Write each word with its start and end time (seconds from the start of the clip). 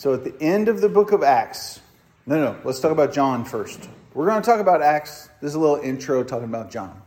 So 0.00 0.14
at 0.14 0.24
the 0.24 0.34
end 0.42 0.68
of 0.68 0.80
the 0.80 0.88
book 0.88 1.12
of 1.12 1.22
Acts, 1.22 1.78
no, 2.24 2.42
no, 2.42 2.58
let's 2.64 2.80
talk 2.80 2.90
about 2.90 3.12
John 3.12 3.44
first. 3.44 3.86
We're 4.14 4.24
going 4.24 4.40
to 4.40 4.46
talk 4.46 4.58
about 4.58 4.80
Acts. 4.80 5.28
This 5.42 5.50
is 5.50 5.56
a 5.56 5.58
little 5.58 5.76
intro 5.76 6.24
talking 6.24 6.46
about 6.46 6.70
John. 6.70 7.02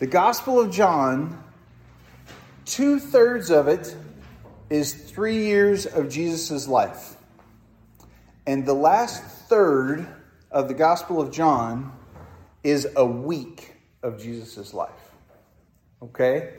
The 0.00 0.08
Gospel 0.08 0.58
of 0.58 0.72
John, 0.72 1.40
two 2.64 2.98
thirds 2.98 3.52
of 3.52 3.68
it 3.68 3.94
is 4.70 4.92
three 4.92 5.44
years 5.44 5.86
of 5.86 6.08
Jesus' 6.08 6.66
life. 6.66 7.14
And 8.44 8.66
the 8.66 8.74
last 8.74 9.22
third 9.22 10.04
of 10.50 10.66
the 10.66 10.74
Gospel 10.74 11.20
of 11.20 11.30
John 11.30 11.92
is 12.64 12.88
a 12.96 13.06
week 13.06 13.76
of 14.02 14.20
Jesus' 14.20 14.74
life. 14.74 15.12
Okay? 16.02 16.54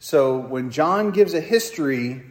So 0.00 0.38
when 0.38 0.72
John 0.72 1.12
gives 1.12 1.32
a 1.32 1.40
history 1.40 2.22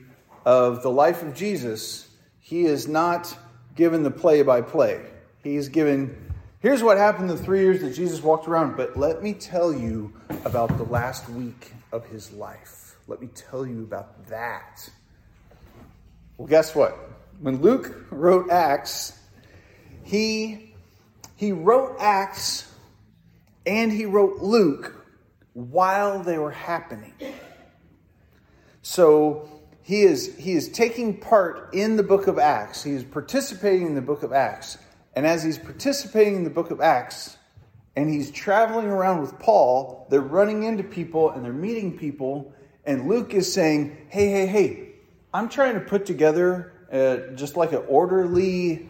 of 0.43 0.83
the 0.83 0.91
life 0.91 1.23
of 1.23 1.33
Jesus, 1.33 2.04
he 2.45 2.65
is 2.65 2.87
not 2.87 3.35
given 3.73 4.03
the 4.03 4.11
play 4.11 4.43
by 4.43 4.61
play. 4.61 5.01
He's 5.43 5.67
given, 5.67 6.31
here's 6.59 6.83
what 6.83 6.95
happened 6.95 7.27
the 7.27 7.35
three 7.35 7.61
years 7.61 7.81
that 7.81 7.95
Jesus 7.95 8.21
walked 8.21 8.47
around, 8.47 8.77
but 8.77 8.95
let 8.95 9.23
me 9.23 9.33
tell 9.33 9.73
you 9.73 10.13
about 10.45 10.77
the 10.77 10.83
last 10.83 11.27
week 11.27 11.73
of 11.91 12.05
his 12.05 12.31
life. 12.33 12.97
Let 13.07 13.19
me 13.19 13.29
tell 13.33 13.65
you 13.65 13.81
about 13.81 14.27
that. 14.27 14.87
Well, 16.37 16.47
guess 16.47 16.75
what? 16.75 16.95
When 17.41 17.63
Luke 17.63 18.05
wrote 18.11 18.51
Acts, 18.51 19.17
he, 20.03 20.75
he 21.35 21.51
wrote 21.51 21.95
Acts 21.99 22.71
and 23.65 23.91
he 23.91 24.05
wrote 24.05 24.37
Luke 24.37 25.03
while 25.53 26.21
they 26.21 26.37
were 26.37 26.51
happening. 26.51 27.15
So 28.83 29.49
he 29.85 30.01
is, 30.01 30.35
he 30.37 30.53
is 30.53 30.67
taking 30.69 31.15
part 31.15 31.75
in 31.75 31.95
the 31.95 32.01
book 32.01 32.25
of 32.25 32.39
Acts. 32.39 32.81
He 32.81 32.93
is 32.93 33.03
participating 33.03 33.85
in 33.85 33.93
the 33.93 34.01
book 34.01 34.23
of 34.23 34.33
Acts. 34.33 34.79
And 35.15 35.27
as 35.27 35.43
he's 35.43 35.59
participating 35.59 36.37
in 36.37 36.43
the 36.43 36.49
book 36.49 36.71
of 36.71 36.81
Acts, 36.81 37.37
and 37.95 38.09
he's 38.09 38.31
traveling 38.31 38.87
around 38.87 39.21
with 39.21 39.37
Paul, 39.37 40.07
they're 40.09 40.21
running 40.21 40.63
into 40.63 40.81
people 40.81 41.29
and 41.29 41.45
they're 41.45 41.53
meeting 41.53 41.99
people. 41.99 42.51
And 42.83 43.07
Luke 43.07 43.35
is 43.35 43.53
saying, 43.53 44.07
Hey, 44.09 44.31
hey, 44.31 44.47
hey, 44.47 44.93
I'm 45.31 45.49
trying 45.49 45.75
to 45.75 45.81
put 45.81 46.07
together 46.07 46.73
uh, 46.91 47.35
just 47.35 47.55
like 47.55 47.71
an 47.71 47.83
orderly 47.87 48.89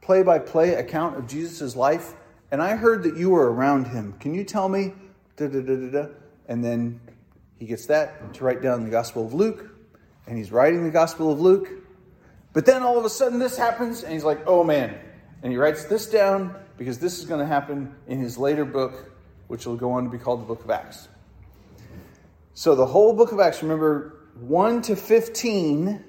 play 0.00 0.22
by 0.22 0.38
play 0.38 0.74
account 0.74 1.16
of 1.16 1.26
Jesus' 1.26 1.74
life. 1.74 2.14
And 2.52 2.62
I 2.62 2.76
heard 2.76 3.02
that 3.02 3.16
you 3.16 3.30
were 3.30 3.52
around 3.52 3.88
him. 3.88 4.12
Can 4.20 4.32
you 4.32 4.44
tell 4.44 4.68
me? 4.68 4.94
Da, 5.34 5.48
da, 5.48 5.60
da, 5.60 6.06
and 6.46 6.64
then 6.64 7.00
he 7.56 7.66
gets 7.66 7.86
that 7.86 8.32
to 8.34 8.44
write 8.44 8.62
down 8.62 8.84
the 8.84 8.90
Gospel 8.90 9.26
of 9.26 9.34
Luke. 9.34 9.74
And 10.28 10.38
he's 10.38 10.52
writing 10.52 10.84
the 10.84 10.90
Gospel 10.90 11.32
of 11.32 11.40
Luke. 11.40 11.68
But 12.52 12.66
then 12.66 12.84
all 12.84 12.96
of 12.96 13.04
a 13.04 13.10
sudden 13.10 13.40
this 13.40 13.58
happens, 13.58 14.04
and 14.04 14.12
he's 14.12 14.22
like, 14.22 14.46
oh 14.46 14.62
man. 14.62 14.96
And 15.42 15.50
he 15.50 15.58
writes 15.58 15.84
this 15.84 16.08
down 16.08 16.54
because 16.76 17.00
this 17.00 17.18
is 17.18 17.24
going 17.24 17.40
to 17.40 17.46
happen 17.46 17.94
in 18.06 18.20
his 18.20 18.38
later 18.38 18.64
book, 18.64 19.10
which 19.48 19.66
will 19.66 19.76
go 19.76 19.92
on 19.92 20.04
to 20.04 20.10
be 20.10 20.18
called 20.18 20.42
the 20.42 20.46
Book 20.46 20.62
of 20.62 20.70
Acts. 20.70 21.08
So 22.54 22.76
the 22.76 22.86
whole 22.86 23.14
book 23.14 23.32
of 23.32 23.40
Acts, 23.40 23.62
remember, 23.62 24.28
1 24.38 24.82
to 24.82 24.94
15 24.96 26.04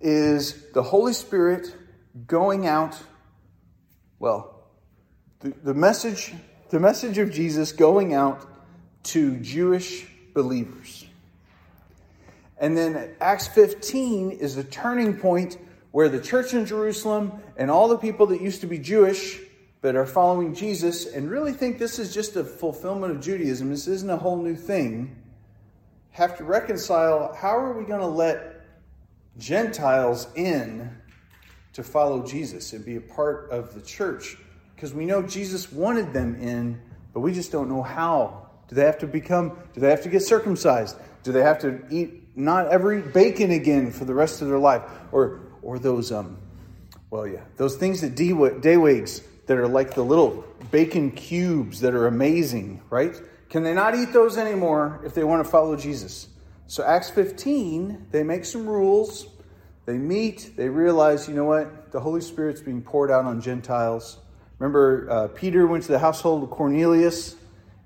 is 0.00 0.70
the 0.72 0.82
Holy 0.82 1.12
Spirit 1.12 1.74
going 2.28 2.68
out. 2.68 2.96
Well, 4.20 4.64
the, 5.40 5.54
the 5.64 5.74
message 5.74 6.32
the 6.70 6.78
message 6.78 7.18
of 7.18 7.32
Jesus 7.32 7.72
going 7.72 8.14
out 8.14 8.46
to 9.02 9.36
Jewish 9.38 10.06
believers. 10.34 11.04
And 12.60 12.76
then 12.76 13.16
Acts 13.20 13.48
15 13.48 14.32
is 14.32 14.54
the 14.54 14.64
turning 14.64 15.16
point 15.16 15.56
where 15.92 16.10
the 16.10 16.20
church 16.20 16.52
in 16.52 16.66
Jerusalem 16.66 17.32
and 17.56 17.70
all 17.70 17.88
the 17.88 17.96
people 17.96 18.26
that 18.26 18.40
used 18.40 18.60
to 18.60 18.66
be 18.66 18.78
Jewish 18.78 19.40
but 19.80 19.96
are 19.96 20.06
following 20.06 20.54
Jesus 20.54 21.06
and 21.06 21.30
really 21.30 21.54
think 21.54 21.78
this 21.78 21.98
is 21.98 22.12
just 22.12 22.36
a 22.36 22.44
fulfillment 22.44 23.16
of 23.16 23.22
Judaism, 23.22 23.70
this 23.70 23.88
isn't 23.88 24.10
a 24.10 24.16
whole 24.16 24.36
new 24.36 24.54
thing, 24.54 25.16
have 26.10 26.36
to 26.36 26.44
reconcile 26.44 27.34
how 27.34 27.56
are 27.56 27.72
we 27.72 27.84
going 27.84 28.00
to 28.00 28.06
let 28.06 28.60
Gentiles 29.38 30.28
in 30.34 30.90
to 31.72 31.82
follow 31.82 32.26
Jesus 32.26 32.74
and 32.74 32.84
be 32.84 32.96
a 32.96 33.00
part 33.00 33.48
of 33.50 33.74
the 33.74 33.80
church? 33.80 34.36
Because 34.74 34.92
we 34.92 35.06
know 35.06 35.22
Jesus 35.22 35.72
wanted 35.72 36.12
them 36.12 36.34
in, 36.34 36.78
but 37.14 37.20
we 37.20 37.32
just 37.32 37.50
don't 37.50 37.70
know 37.70 37.82
how. 37.82 38.48
Do 38.68 38.74
they 38.74 38.84
have 38.84 38.98
to 38.98 39.06
become, 39.06 39.56
do 39.72 39.80
they 39.80 39.90
have 39.90 40.02
to 40.02 40.10
get 40.10 40.22
circumcised? 40.22 40.96
Do 41.22 41.32
they 41.32 41.42
have 41.42 41.58
to 41.60 41.82
eat 41.90 42.19
not 42.34 42.68
every 42.68 43.02
bacon 43.02 43.50
again 43.50 43.90
for 43.90 44.04
the 44.04 44.14
rest 44.14 44.42
of 44.42 44.48
their 44.48 44.58
life? 44.58 44.82
Or, 45.12 45.40
or 45.62 45.78
those, 45.78 46.12
um, 46.12 46.38
well, 47.10 47.26
yeah, 47.26 47.42
those 47.56 47.76
things 47.76 48.00
that 48.00 48.14
day 48.14 48.76
wigs 48.76 49.22
that 49.46 49.58
are 49.58 49.68
like 49.68 49.94
the 49.94 50.04
little 50.04 50.44
bacon 50.70 51.10
cubes 51.10 51.80
that 51.80 51.94
are 51.94 52.06
amazing, 52.06 52.82
right? 52.88 53.20
Can 53.48 53.64
they 53.64 53.74
not 53.74 53.96
eat 53.96 54.12
those 54.12 54.38
anymore 54.38 55.00
if 55.04 55.14
they 55.14 55.24
want 55.24 55.44
to 55.44 55.50
follow 55.50 55.74
Jesus? 55.76 56.28
So, 56.68 56.84
Acts 56.84 57.10
15, 57.10 58.06
they 58.12 58.22
make 58.22 58.44
some 58.44 58.66
rules. 58.68 59.26
They 59.86 59.98
meet. 59.98 60.52
They 60.56 60.68
realize, 60.68 61.28
you 61.28 61.34
know 61.34 61.46
what? 61.46 61.90
The 61.90 61.98
Holy 61.98 62.20
Spirit's 62.20 62.60
being 62.60 62.80
poured 62.80 63.10
out 63.10 63.24
on 63.24 63.40
Gentiles. 63.40 64.18
Remember, 64.60 65.10
uh, 65.10 65.28
Peter 65.28 65.66
went 65.66 65.82
to 65.84 65.90
the 65.90 65.98
household 65.98 66.44
of 66.44 66.50
Cornelius 66.50 67.34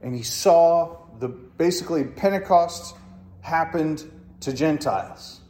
and 0.03 0.15
he 0.15 0.23
saw 0.23 0.99
the 1.19 1.29
basically 1.29 2.05
Pentecost 2.05 2.95
happened 3.41 4.05
to 4.45 4.53
Gentiles. 4.53 5.41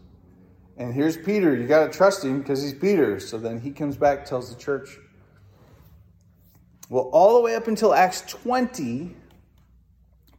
And 0.77 0.93
here's 0.93 1.17
Peter. 1.17 1.55
You 1.55 1.67
got 1.67 1.91
to 1.91 1.97
trust 1.97 2.25
him 2.25 2.41
because 2.41 2.63
he's 2.63 2.75
Peter. 2.75 3.21
So 3.21 3.39
then 3.39 3.61
he 3.61 3.71
comes 3.71 3.97
back, 3.97 4.25
tells 4.25 4.53
the 4.53 4.61
church. 4.61 4.99
Well, 6.89 7.05
all 7.13 7.37
the 7.37 7.41
way 7.41 7.55
up 7.55 7.69
until 7.69 7.95
Acts 7.95 8.23
20, 8.23 9.15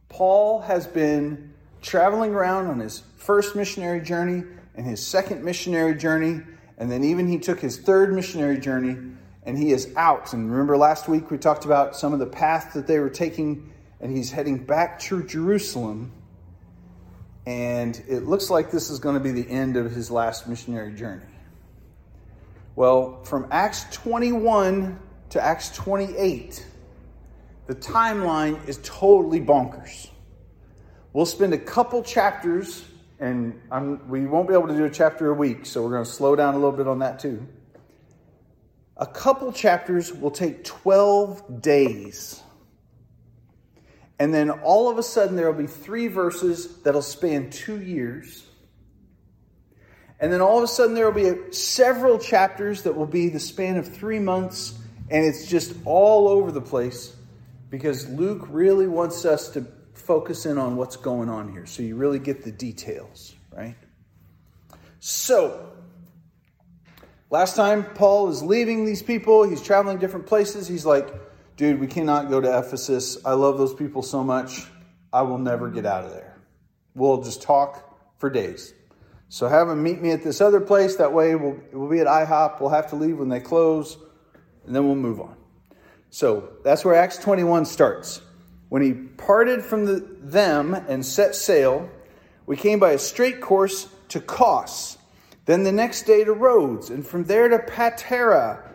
Paul 0.08 0.60
has 0.60 0.86
been 0.86 1.52
traveling 1.82 2.34
around 2.34 2.66
on 2.66 2.80
his 2.80 3.02
first 3.16 3.56
missionary 3.56 4.00
journey 4.00 4.44
and 4.74 4.86
his 4.86 5.04
second 5.04 5.42
missionary 5.42 5.94
journey, 5.94 6.42
and 6.78 6.90
then 6.90 7.02
even 7.02 7.26
he 7.26 7.38
took 7.38 7.58
his 7.58 7.78
third 7.78 8.14
missionary 8.14 8.58
journey 8.58 8.96
and 9.44 9.56
he 9.56 9.72
is 9.72 9.92
out. 9.96 10.32
And 10.32 10.50
remember 10.50 10.76
last 10.76 11.08
week 11.08 11.30
we 11.30 11.38
talked 11.38 11.64
about 11.64 11.96
some 11.96 12.12
of 12.12 12.18
the 12.18 12.26
path 12.26 12.74
that 12.74 12.86
they 12.86 12.98
were 12.98 13.08
taking, 13.08 13.72
and 14.00 14.14
he's 14.14 14.30
heading 14.30 14.58
back 14.58 14.98
to 15.00 15.22
Jerusalem. 15.24 16.12
And 17.46 18.02
it 18.08 18.24
looks 18.24 18.50
like 18.50 18.72
this 18.72 18.90
is 18.90 18.98
going 18.98 19.14
to 19.14 19.20
be 19.20 19.30
the 19.30 19.48
end 19.48 19.76
of 19.76 19.92
his 19.92 20.10
last 20.10 20.48
missionary 20.48 20.92
journey. 20.92 21.22
Well, 22.74 23.22
from 23.24 23.46
Acts 23.52 23.86
21 23.92 24.98
to 25.30 25.40
Acts 25.40 25.74
28, 25.76 26.66
the 27.68 27.74
timeline 27.74 28.68
is 28.68 28.80
totally 28.82 29.40
bonkers. 29.40 30.08
We'll 31.12 31.24
spend 31.24 31.54
a 31.54 31.58
couple 31.58 32.02
chapters, 32.02 32.84
and 33.20 33.58
I'm, 33.70 34.06
we 34.08 34.26
won't 34.26 34.48
be 34.48 34.54
able 34.54 34.68
to 34.68 34.76
do 34.76 34.84
a 34.84 34.90
chapter 34.90 35.30
a 35.30 35.34
week, 35.34 35.64
so 35.66 35.82
we're 35.82 35.92
going 35.92 36.04
to 36.04 36.10
slow 36.10 36.36
down 36.36 36.54
a 36.54 36.58
little 36.58 36.76
bit 36.76 36.86
on 36.86 36.98
that 36.98 37.18
too. 37.20 37.46
A 38.98 39.06
couple 39.06 39.52
chapters 39.52 40.12
will 40.12 40.30
take 40.30 40.64
12 40.64 41.62
days. 41.62 42.42
And 44.18 44.32
then 44.32 44.50
all 44.50 44.88
of 44.88 44.98
a 44.98 45.02
sudden, 45.02 45.36
there 45.36 45.50
will 45.50 45.60
be 45.60 45.66
three 45.66 46.08
verses 46.08 46.78
that'll 46.82 47.02
span 47.02 47.50
two 47.50 47.80
years. 47.80 48.44
And 50.18 50.32
then 50.32 50.40
all 50.40 50.58
of 50.58 50.64
a 50.64 50.68
sudden, 50.68 50.94
there 50.94 51.04
will 51.04 51.12
be 51.12 51.28
a, 51.28 51.52
several 51.52 52.18
chapters 52.18 52.82
that 52.82 52.96
will 52.96 53.06
be 53.06 53.28
the 53.28 53.40
span 53.40 53.76
of 53.76 53.94
three 53.94 54.18
months. 54.18 54.78
And 55.10 55.24
it's 55.24 55.46
just 55.46 55.74
all 55.84 56.28
over 56.28 56.50
the 56.50 56.62
place 56.62 57.14
because 57.70 58.08
Luke 58.08 58.46
really 58.48 58.86
wants 58.86 59.24
us 59.24 59.50
to 59.50 59.66
focus 59.92 60.46
in 60.46 60.56
on 60.56 60.76
what's 60.76 60.96
going 60.96 61.28
on 61.28 61.52
here. 61.52 61.66
So 61.66 61.82
you 61.82 61.96
really 61.96 62.18
get 62.18 62.42
the 62.42 62.52
details, 62.52 63.34
right? 63.52 63.76
So, 65.00 65.72
Last 67.28 67.56
time 67.56 67.84
Paul 67.84 68.28
is 68.28 68.42
leaving 68.42 68.84
these 68.84 69.02
people, 69.02 69.48
he's 69.48 69.60
traveling 69.60 69.98
different 69.98 70.26
places. 70.26 70.68
He's 70.68 70.86
like, 70.86 71.12
dude, 71.56 71.80
we 71.80 71.86
cannot 71.86 72.28
go 72.28 72.40
to 72.40 72.58
Ephesus. 72.58 73.18
I 73.24 73.32
love 73.32 73.58
those 73.58 73.74
people 73.74 74.02
so 74.02 74.22
much. 74.22 74.66
I 75.12 75.22
will 75.22 75.38
never 75.38 75.70
get 75.70 75.86
out 75.86 76.04
of 76.04 76.10
there. 76.10 76.38
We'll 76.94 77.22
just 77.22 77.42
talk 77.42 77.98
for 78.18 78.30
days. 78.30 78.72
So 79.28 79.48
have 79.48 79.68
him 79.68 79.82
meet 79.82 80.00
me 80.00 80.12
at 80.12 80.22
this 80.22 80.40
other 80.40 80.60
place. 80.60 80.96
That 80.96 81.12
way 81.12 81.34
we'll, 81.34 81.58
we'll 81.72 81.90
be 81.90 82.00
at 82.00 82.06
IHOP. 82.06 82.60
We'll 82.60 82.70
have 82.70 82.90
to 82.90 82.96
leave 82.96 83.18
when 83.18 83.28
they 83.28 83.40
close, 83.40 83.96
and 84.66 84.74
then 84.74 84.86
we'll 84.86 84.94
move 84.94 85.20
on. 85.20 85.36
So 86.10 86.50
that's 86.64 86.84
where 86.84 86.94
Acts 86.94 87.18
21 87.18 87.64
starts. 87.64 88.20
When 88.68 88.82
he 88.82 88.92
parted 88.92 89.64
from 89.64 89.84
the, 89.84 90.06
them 90.20 90.74
and 90.74 91.04
set 91.04 91.34
sail, 91.34 91.88
we 92.46 92.56
came 92.56 92.78
by 92.78 92.92
a 92.92 92.98
straight 92.98 93.40
course 93.40 93.88
to 94.08 94.20
Kos 94.20 94.96
then 95.46 95.62
the 95.62 95.72
next 95.72 96.02
day 96.02 96.24
to 96.24 96.32
Rhodes, 96.32 96.90
and 96.90 97.06
from 97.06 97.24
there 97.24 97.48
to 97.48 97.58
Patara. 97.58 98.65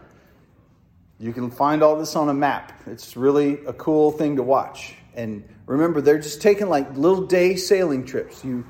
You 1.22 1.34
can 1.34 1.52
find 1.52 1.84
all 1.84 2.00
this 2.00 2.16
on 2.16 2.30
a 2.30 2.34
map. 2.34 2.74
It's 2.88 3.16
really 3.16 3.64
a 3.68 3.74
cool 3.74 4.10
thing 4.10 4.38
to 4.38 4.44
watch. 4.44 4.96
And 5.14 5.48
remember, 5.68 6.02
they're 6.02 6.20
just 6.20 6.42
taking 6.42 6.68
like 6.68 6.98
little 6.98 7.28
day 7.28 7.58
sailing 7.58 8.08
trips. 8.08 8.44
You, 8.44 8.66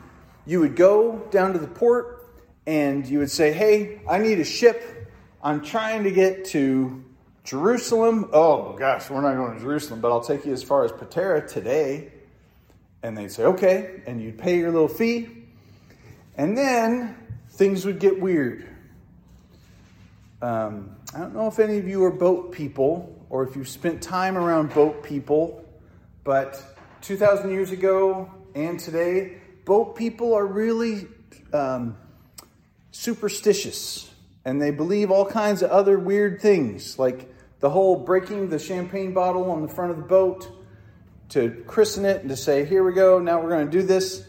you 0.45 0.59
would 0.59 0.75
go 0.75 1.19
down 1.31 1.53
to 1.53 1.59
the 1.59 1.67
port, 1.67 2.27
and 2.67 3.07
you 3.07 3.19
would 3.19 3.31
say, 3.31 3.53
Hey, 3.53 4.01
I 4.07 4.17
need 4.17 4.37
a 4.41 4.43
ship. 4.43 4.83
I'm 5.41 5.63
trying 5.63 6.03
to 6.03 6.11
get 6.11 6.43
to 6.47 7.01
Jerusalem. 7.45 8.29
Oh, 8.33 8.73
gosh, 8.73 9.09
we're 9.09 9.21
not 9.21 9.35
going 9.35 9.53
to 9.53 9.59
Jerusalem, 9.61 10.01
but 10.01 10.11
I'll 10.11 10.19
take 10.19 10.45
you 10.45 10.51
as 10.51 10.61
far 10.61 10.83
as 10.83 10.91
Patara 10.91 11.49
today. 11.49 12.11
And 13.01 13.17
they'd 13.17 13.31
say, 13.31 13.45
Okay. 13.45 14.01
And 14.05 14.21
you'd 14.21 14.37
pay 14.37 14.57
your 14.57 14.71
little 14.71 14.89
fee. 14.89 15.29
And 16.35 16.57
then 16.57 17.15
things 17.51 17.85
would 17.85 17.99
get 17.99 18.19
weird. 18.19 18.67
Um, 20.41 20.97
I 21.13 21.19
don't 21.19 21.33
know 21.33 21.47
if 21.47 21.59
any 21.59 21.77
of 21.77 21.89
you 21.89 22.05
are 22.05 22.11
boat 22.11 22.53
people 22.53 23.25
or 23.29 23.43
if 23.43 23.57
you've 23.57 23.67
spent 23.67 24.01
time 24.01 24.37
around 24.37 24.73
boat 24.73 25.03
people, 25.03 25.65
but 26.23 26.63
2,000 27.01 27.51
years 27.51 27.71
ago 27.71 28.31
and 28.55 28.79
today, 28.79 29.39
boat 29.65 29.97
people 29.97 30.33
are 30.33 30.45
really 30.45 31.07
um, 31.51 31.97
superstitious 32.91 34.09
and 34.45 34.61
they 34.61 34.71
believe 34.71 35.11
all 35.11 35.25
kinds 35.25 35.61
of 35.61 35.69
other 35.69 35.99
weird 35.99 36.39
things, 36.39 36.97
like 36.97 37.29
the 37.59 37.69
whole 37.69 37.97
breaking 37.97 38.47
the 38.47 38.57
champagne 38.57 39.13
bottle 39.13 39.51
on 39.51 39.61
the 39.61 39.67
front 39.67 39.91
of 39.91 39.97
the 39.97 40.03
boat 40.03 40.49
to 41.27 41.63
christen 41.67 42.05
it 42.05 42.21
and 42.21 42.29
to 42.29 42.37
say, 42.37 42.63
Here 42.63 42.85
we 42.85 42.93
go, 42.93 43.19
now 43.19 43.41
we're 43.41 43.49
going 43.49 43.65
to 43.65 43.71
do 43.71 43.83
this. 43.83 44.25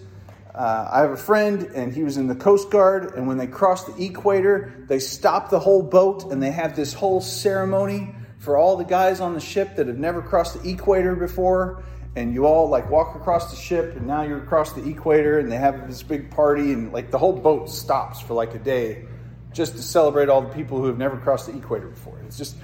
Uh, 0.54 0.88
I 0.92 1.00
have 1.00 1.12
a 1.12 1.16
friend, 1.16 1.62
and 1.74 1.94
he 1.94 2.02
was 2.02 2.18
in 2.18 2.26
the 2.26 2.34
Coast 2.34 2.70
Guard, 2.70 3.14
and 3.14 3.26
when 3.26 3.38
they 3.38 3.46
crossed 3.46 3.86
the 3.86 4.04
equator, 4.04 4.84
they 4.86 4.98
stop 4.98 5.48
the 5.48 5.58
whole 5.58 5.82
boat 5.82 6.30
and 6.30 6.42
they 6.42 6.50
have 6.50 6.76
this 6.76 6.92
whole 6.92 7.22
ceremony 7.22 8.14
for 8.38 8.58
all 8.58 8.76
the 8.76 8.84
guys 8.84 9.20
on 9.20 9.34
the 9.34 9.40
ship 9.40 9.76
that 9.76 9.86
have 9.86 9.98
never 9.98 10.20
crossed 10.20 10.60
the 10.60 10.68
equator 10.68 11.14
before. 11.14 11.84
And 12.16 12.34
you 12.34 12.44
all 12.44 12.68
like 12.68 12.90
walk 12.90 13.16
across 13.16 13.50
the 13.50 13.56
ship 13.56 13.96
and 13.96 14.06
now 14.06 14.22
you're 14.22 14.42
across 14.42 14.74
the 14.74 14.86
equator 14.86 15.38
and 15.38 15.50
they 15.50 15.56
have 15.56 15.88
this 15.88 16.02
big 16.02 16.30
party 16.30 16.72
and 16.72 16.92
like 16.92 17.10
the 17.10 17.16
whole 17.16 17.32
boat 17.32 17.70
stops 17.70 18.20
for 18.20 18.34
like 18.34 18.54
a 18.54 18.58
day 18.58 19.06
just 19.54 19.76
to 19.76 19.82
celebrate 19.82 20.28
all 20.28 20.42
the 20.42 20.52
people 20.52 20.78
who 20.78 20.86
have 20.88 20.98
never 20.98 21.16
crossed 21.16 21.46
the 21.46 21.56
equator 21.56 21.86
before. 21.86 22.18
It's 22.26 22.36
just 22.36 22.56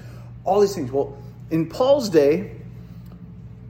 all 0.43 0.59
these 0.59 0.75
things. 0.75 0.91
Well 0.91 1.17
in 1.49 1.67
paul's 1.67 2.09
day 2.09 2.57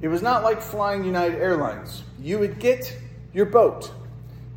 it 0.02 0.10
was 0.10 0.22
not 0.22 0.44
like 0.44 0.62
flying 0.62 1.06
united 1.06 1.40
airlines. 1.40 2.04
You 2.20 2.40
would 2.40 2.60
get 2.60 2.94
your 3.34 3.46
boat 3.46 3.90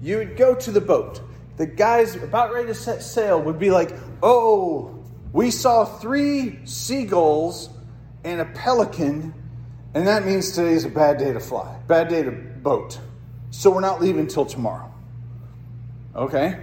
you 0.03 0.19
would 0.19 0.37
go 0.37 0.55
to 0.55 0.71
the 0.71 0.81
boat 0.81 1.21
the 1.57 1.67
guys 1.67 2.17
about 2.17 2.53
ready 2.53 2.67
to 2.67 2.75
set 2.75 3.03
sail 3.03 3.41
would 3.41 3.59
be 3.59 3.71
like 3.71 3.95
oh 4.23 4.99
we 5.33 5.51
saw 5.51 5.85
three 5.85 6.59
seagulls 6.67 7.71
and 8.25 8.41
a 8.41 8.45
pelican 8.45 9.33
and 9.95 10.07
that 10.07 10.25
means 10.25 10.53
today 10.53 10.73
is 10.73 10.85
a 10.85 10.89
bad 10.89 11.19
day 11.19 11.33
to 11.33 11.41
fly, 11.41 11.79
bad 11.87 12.09
day 12.09 12.23
to 12.23 12.31
boat. 12.31 12.99
So 13.51 13.71
we're 13.71 13.81
not 13.81 14.01
leaving 14.01 14.27
till 14.27 14.47
tomorrow. 14.47 14.93
Okay? 16.17 16.59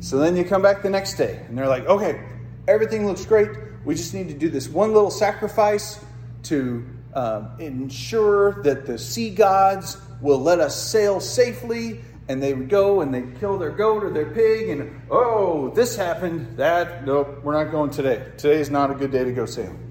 So 0.00 0.18
then 0.18 0.36
you 0.36 0.44
come 0.44 0.62
back 0.62 0.82
the 0.82 0.88
next 0.88 1.14
day 1.14 1.44
and 1.46 1.58
they're 1.58 1.68
like, 1.68 1.86
okay, 1.86 2.24
everything 2.66 3.06
looks 3.06 3.26
great. 3.26 3.50
We 3.84 3.94
just 3.94 4.14
need 4.14 4.28
to 4.28 4.34
do 4.34 4.48
this 4.48 4.68
one 4.68 4.94
little 4.94 5.10
sacrifice 5.10 6.02
to 6.44 6.86
uh, 7.12 7.48
ensure 7.58 8.62
that 8.62 8.86
the 8.86 8.98
sea 8.98 9.30
gods 9.30 9.98
will 10.22 10.40
let 10.40 10.58
us 10.58 10.90
sail 10.90 11.20
safely. 11.20 12.00
And 12.28 12.42
they 12.42 12.52
would 12.52 12.68
go 12.68 13.00
and 13.00 13.12
they'd 13.12 13.40
kill 13.40 13.58
their 13.58 13.70
goat 13.70 14.04
or 14.04 14.10
their 14.10 14.30
pig. 14.30 14.68
And 14.68 15.00
oh, 15.10 15.70
this 15.70 15.96
happened, 15.96 16.58
that, 16.58 17.06
nope, 17.06 17.40
we're 17.42 17.54
not 17.54 17.70
going 17.70 17.90
today. 17.90 18.24
Today 18.36 18.60
is 18.60 18.70
not 18.70 18.90
a 18.90 18.94
good 18.94 19.10
day 19.10 19.24
to 19.24 19.32
go 19.32 19.46
sailing 19.46 19.88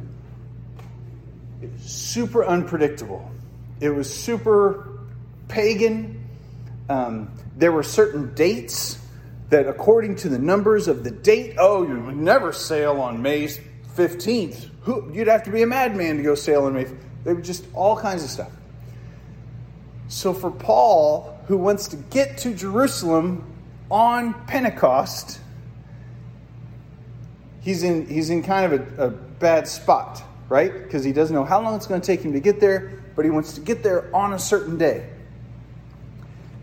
super 1.80 2.46
unpredictable. 2.46 3.32
It 3.80 3.90
was 3.90 4.14
super 4.14 5.00
pagan. 5.48 6.28
Um, 6.90 7.32
there 7.56 7.72
were 7.72 7.84
certain 7.84 8.34
dates 8.34 9.00
that, 9.50 9.68
according 9.68 10.16
to 10.18 10.30
the 10.30 10.40
numbers 10.40 10.88
of 10.88 11.04
the 11.04 11.12
date, 11.12 11.56
oh, 11.58 11.88
you 11.88 12.00
would 12.00 12.18
never 12.18 12.52
sail 12.52 13.02
on 13.02 13.22
May 13.22 13.46
15th. 13.96 14.70
Who, 14.82 15.12
you'd 15.14 15.28
have 15.28 15.44
to 15.44 15.52
be 15.52 15.62
a 15.62 15.68
madman 15.68 16.18
to 16.18 16.24
go 16.24 16.36
sail 16.36 16.66
on 16.66 16.74
May. 16.74 16.88
They 17.24 17.34
were 17.34 17.42
just 17.42 17.66
all 17.74 17.98
kinds 17.98 18.24
of 18.24 18.30
stuff. 18.30 18.52
So, 20.08 20.34
for 20.34 20.50
Paul, 20.50 21.37
who 21.48 21.58
wants 21.58 21.88
to 21.90 21.96
get 21.96 22.38
to 22.40 22.54
Jerusalem 22.54 23.54
on 23.90 24.34
Pentecost, 24.48 25.40
he's 27.62 27.84
in, 27.84 28.08
he's 28.08 28.30
in 28.30 28.44
kind 28.44 28.74
of 28.74 29.00
a, 29.00 29.08
a 29.08 29.10
bad 29.10 29.68
spot 29.68 30.24
right? 30.50 30.84
Because 30.84 31.04
he 31.04 31.12
doesn't 31.12 31.36
know 31.36 31.44
how 31.44 31.62
long 31.62 31.76
it's 31.76 31.88
going 31.88 32.02
to 32.02 32.08
take 32.08 32.22
him 32.22 32.34
to 32.34 32.40
get 32.40 32.60
there, 32.60 33.04
but 33.16 33.26
he 33.26 33.32
wants 33.32 33.54
to 33.54 33.62
get 33.62 33.84
there 33.84 34.14
on 34.16 34.34
a 34.34 34.40
certain 34.40 34.78
day. 34.78 35.10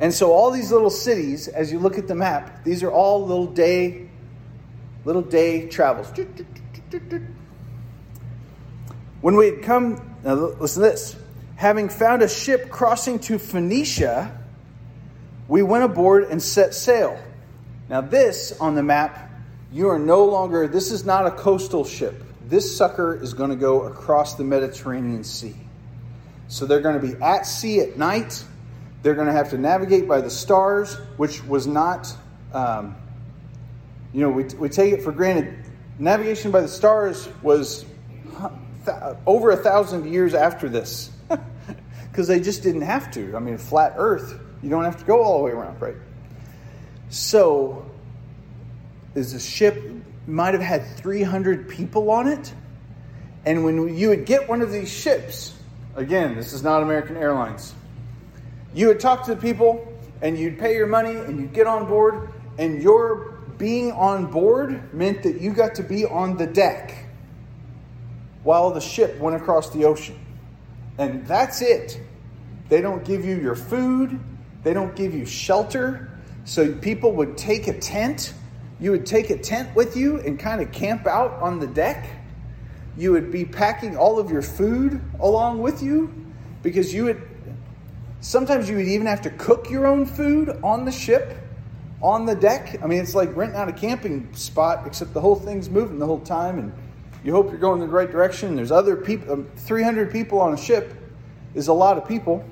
And 0.00 0.12
so 0.12 0.32
all 0.32 0.50
these 0.50 0.72
little 0.72 0.90
cities, 0.90 1.48
as 1.48 1.70
you 1.70 1.78
look 1.78 1.98
at 1.98 2.08
the 2.08 2.14
map, 2.14 2.64
these 2.64 2.82
are 2.82 2.90
all 2.90 3.26
little 3.26 3.46
day, 3.46 4.08
little 5.04 5.22
day 5.22 5.68
travels. 5.68 6.12
When 9.20 9.36
we 9.36 9.46
had 9.46 9.62
come, 9.62 10.16
now 10.24 10.34
listen 10.34 10.82
to 10.82 10.88
this. 10.88 11.16
Having 11.56 11.90
found 11.90 12.22
a 12.22 12.28
ship 12.28 12.70
crossing 12.70 13.18
to 13.20 13.38
Phoenicia, 13.38 14.36
we 15.48 15.62
went 15.62 15.84
aboard 15.84 16.24
and 16.24 16.42
set 16.42 16.74
sail. 16.74 17.18
Now, 17.88 18.00
this 18.00 18.52
on 18.60 18.74
the 18.74 18.82
map, 18.82 19.30
you 19.72 19.88
are 19.88 19.98
no 19.98 20.24
longer, 20.24 20.66
this 20.66 20.90
is 20.90 21.04
not 21.04 21.26
a 21.26 21.30
coastal 21.30 21.84
ship 21.84 22.24
this 22.48 22.76
sucker 22.76 23.20
is 23.20 23.32
going 23.34 23.50
to 23.50 23.56
go 23.56 23.82
across 23.82 24.34
the 24.34 24.44
Mediterranean 24.44 25.24
Sea. 25.24 25.56
So 26.48 26.66
they're 26.66 26.80
going 26.80 27.00
to 27.00 27.06
be 27.06 27.20
at 27.22 27.46
sea 27.46 27.80
at 27.80 27.96
night. 27.96 28.44
They're 29.02 29.14
going 29.14 29.26
to 29.26 29.32
have 29.32 29.50
to 29.50 29.58
navigate 29.58 30.06
by 30.06 30.20
the 30.20 30.30
stars, 30.30 30.94
which 31.16 31.42
was 31.44 31.66
not, 31.66 32.14
um, 32.52 32.96
you 34.12 34.20
know, 34.20 34.30
we, 34.30 34.44
we 34.58 34.68
take 34.68 34.92
it 34.92 35.02
for 35.02 35.12
granted. 35.12 35.64
Navigation 35.98 36.50
by 36.50 36.60
the 36.60 36.68
stars 36.68 37.28
was 37.42 37.86
over 39.26 39.50
a 39.50 39.56
thousand 39.56 40.12
years 40.12 40.34
after 40.34 40.68
this 40.68 41.10
because 42.10 42.28
they 42.28 42.40
just 42.40 42.62
didn't 42.62 42.82
have 42.82 43.10
to. 43.12 43.34
I 43.34 43.38
mean, 43.38 43.56
flat 43.56 43.94
Earth, 43.96 44.38
you 44.64 44.70
don't 44.70 44.84
have 44.84 44.98
to 44.98 45.04
go 45.04 45.22
all 45.22 45.38
the 45.38 45.44
way 45.44 45.50
around, 45.50 45.78
right? 45.80 45.94
So, 47.10 47.84
is 49.14 49.34
a 49.34 49.40
ship 49.40 49.92
might 50.26 50.54
have 50.54 50.62
had 50.62 50.86
300 50.96 51.68
people 51.68 52.10
on 52.10 52.28
it. 52.28 52.52
And 53.44 53.62
when 53.62 53.94
you 53.94 54.08
would 54.08 54.24
get 54.24 54.48
one 54.48 54.62
of 54.62 54.72
these 54.72 54.90
ships, 54.90 55.54
again, 55.96 56.34
this 56.34 56.54
is 56.54 56.62
not 56.62 56.82
American 56.82 57.18
Airlines, 57.18 57.74
you 58.72 58.88
would 58.88 59.00
talk 59.00 59.24
to 59.26 59.34
the 59.34 59.40
people 59.40 59.86
and 60.22 60.38
you'd 60.38 60.58
pay 60.58 60.74
your 60.74 60.86
money 60.86 61.14
and 61.14 61.38
you'd 61.38 61.52
get 61.52 61.66
on 61.66 61.86
board, 61.86 62.30
and 62.56 62.82
your 62.82 63.32
being 63.58 63.92
on 63.92 64.30
board 64.30 64.94
meant 64.94 65.22
that 65.24 65.40
you 65.42 65.52
got 65.52 65.74
to 65.74 65.82
be 65.82 66.06
on 66.06 66.38
the 66.38 66.46
deck 66.46 67.06
while 68.42 68.70
the 68.70 68.80
ship 68.80 69.18
went 69.18 69.36
across 69.36 69.68
the 69.70 69.84
ocean. 69.84 70.18
And 70.96 71.26
that's 71.26 71.60
it. 71.60 72.00
They 72.70 72.80
don't 72.80 73.04
give 73.04 73.24
you 73.24 73.36
your 73.36 73.54
food, 73.54 74.18
they 74.64 74.74
don't 74.74 74.96
give 74.96 75.14
you 75.14 75.24
shelter. 75.24 76.10
So 76.44 76.74
people 76.74 77.12
would 77.12 77.38
take 77.38 77.68
a 77.68 77.78
tent 77.78 78.34
you 78.80 78.90
would 78.90 79.06
take 79.06 79.30
a 79.30 79.38
tent 79.38 79.74
with 79.74 79.96
you 79.96 80.20
and 80.20 80.38
kind 80.38 80.60
of 80.60 80.72
camp 80.72 81.06
out 81.06 81.32
on 81.40 81.58
the 81.58 81.66
deck. 81.66 82.06
You 82.96 83.12
would 83.12 83.30
be 83.30 83.44
packing 83.44 83.96
all 83.96 84.18
of 84.18 84.30
your 84.30 84.42
food 84.42 85.00
along 85.20 85.62
with 85.62 85.82
you 85.82 86.12
because 86.62 86.92
you 86.92 87.04
would 87.04 87.22
sometimes 88.20 88.68
you 88.68 88.76
would 88.76 88.88
even 88.88 89.06
have 89.06 89.22
to 89.22 89.30
cook 89.30 89.70
your 89.70 89.86
own 89.86 90.06
food 90.06 90.58
on 90.62 90.84
the 90.84 90.92
ship 90.92 91.38
on 92.02 92.26
the 92.26 92.34
deck. 92.34 92.82
I 92.82 92.86
mean, 92.86 93.00
it's 93.00 93.14
like 93.14 93.34
renting 93.36 93.58
out 93.58 93.68
a 93.68 93.72
camping 93.72 94.32
spot, 94.34 94.86
except 94.86 95.14
the 95.14 95.20
whole 95.20 95.36
thing's 95.36 95.70
moving 95.70 95.98
the 95.98 96.06
whole 96.06 96.20
time, 96.20 96.58
and 96.58 96.72
you 97.22 97.32
hope 97.32 97.50
you're 97.50 97.58
going 97.58 97.80
in 97.80 97.88
the 97.88 97.94
right 97.94 98.10
direction. 98.10 98.54
There's 98.56 98.72
other 98.72 98.96
people, 98.96 99.32
um, 99.32 99.50
300 99.56 100.10
people 100.10 100.40
on 100.40 100.52
a 100.52 100.56
ship 100.56 100.94
is 101.54 101.68
a 101.68 101.72
lot 101.72 101.96
of 101.96 102.06
people. 102.06 102.44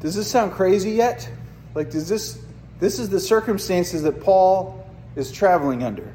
Does 0.00 0.14
this 0.14 0.30
sound 0.30 0.52
crazy 0.52 0.92
yet? 0.92 1.28
Like, 1.74 1.90
does 1.90 2.08
this 2.08 2.38
this 2.80 2.98
is 2.98 3.08
the 3.08 3.20
circumstances 3.20 4.02
that 4.02 4.20
Paul 4.20 4.86
is 5.16 5.32
traveling 5.32 5.82
under. 5.82 6.12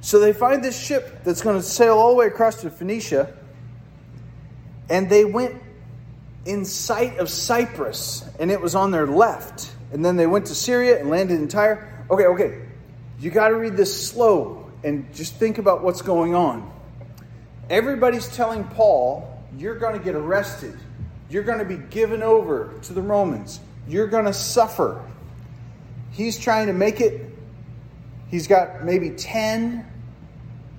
So 0.00 0.18
they 0.18 0.32
find 0.32 0.62
this 0.62 0.78
ship 0.78 1.24
that's 1.24 1.40
going 1.40 1.56
to 1.56 1.62
sail 1.62 1.96
all 1.96 2.10
the 2.10 2.16
way 2.16 2.26
across 2.26 2.60
to 2.62 2.70
Phoenicia, 2.70 3.32
and 4.90 5.08
they 5.08 5.24
went 5.24 5.62
in 6.44 6.64
sight 6.64 7.18
of 7.18 7.30
Cyprus, 7.30 8.28
and 8.38 8.50
it 8.50 8.60
was 8.60 8.74
on 8.74 8.90
their 8.90 9.06
left. 9.06 9.72
And 9.92 10.04
then 10.04 10.16
they 10.16 10.26
went 10.26 10.46
to 10.46 10.54
Syria 10.54 10.98
and 11.00 11.08
landed 11.08 11.38
in 11.38 11.48
Tyre. 11.48 12.04
Okay, 12.10 12.24
okay. 12.26 12.66
You 13.20 13.30
got 13.30 13.48
to 13.48 13.56
read 13.56 13.76
this 13.76 14.08
slow 14.08 14.70
and 14.82 15.12
just 15.14 15.36
think 15.36 15.58
about 15.58 15.82
what's 15.82 16.02
going 16.02 16.34
on. 16.34 16.70
Everybody's 17.70 18.26
telling 18.34 18.64
Paul, 18.64 19.40
you're 19.56 19.78
going 19.78 19.96
to 19.96 20.04
get 20.04 20.14
arrested. 20.14 20.76
You're 21.32 21.42
going 21.42 21.58
to 21.58 21.64
be 21.64 21.78
given 21.78 22.22
over 22.22 22.74
to 22.82 22.92
the 22.92 23.02
Romans. 23.02 23.60
You're 23.88 24.06
going 24.06 24.26
to 24.26 24.34
suffer 24.34 25.02
he's 26.12 26.38
trying 26.38 26.68
to 26.68 26.72
make 26.72 27.00
it, 27.00 27.26
he's 28.28 28.46
got 28.46 28.84
maybe 28.84 29.10
10 29.10 29.86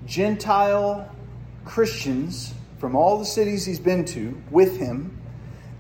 Gentile 0.06 1.10
Christians 1.66 2.54
from 2.78 2.96
all 2.96 3.20
the 3.20 3.26
cities 3.26 3.66
he's 3.66 3.80
been 3.80 4.06
to 4.06 4.42
with 4.50 4.78
him. 4.78 5.20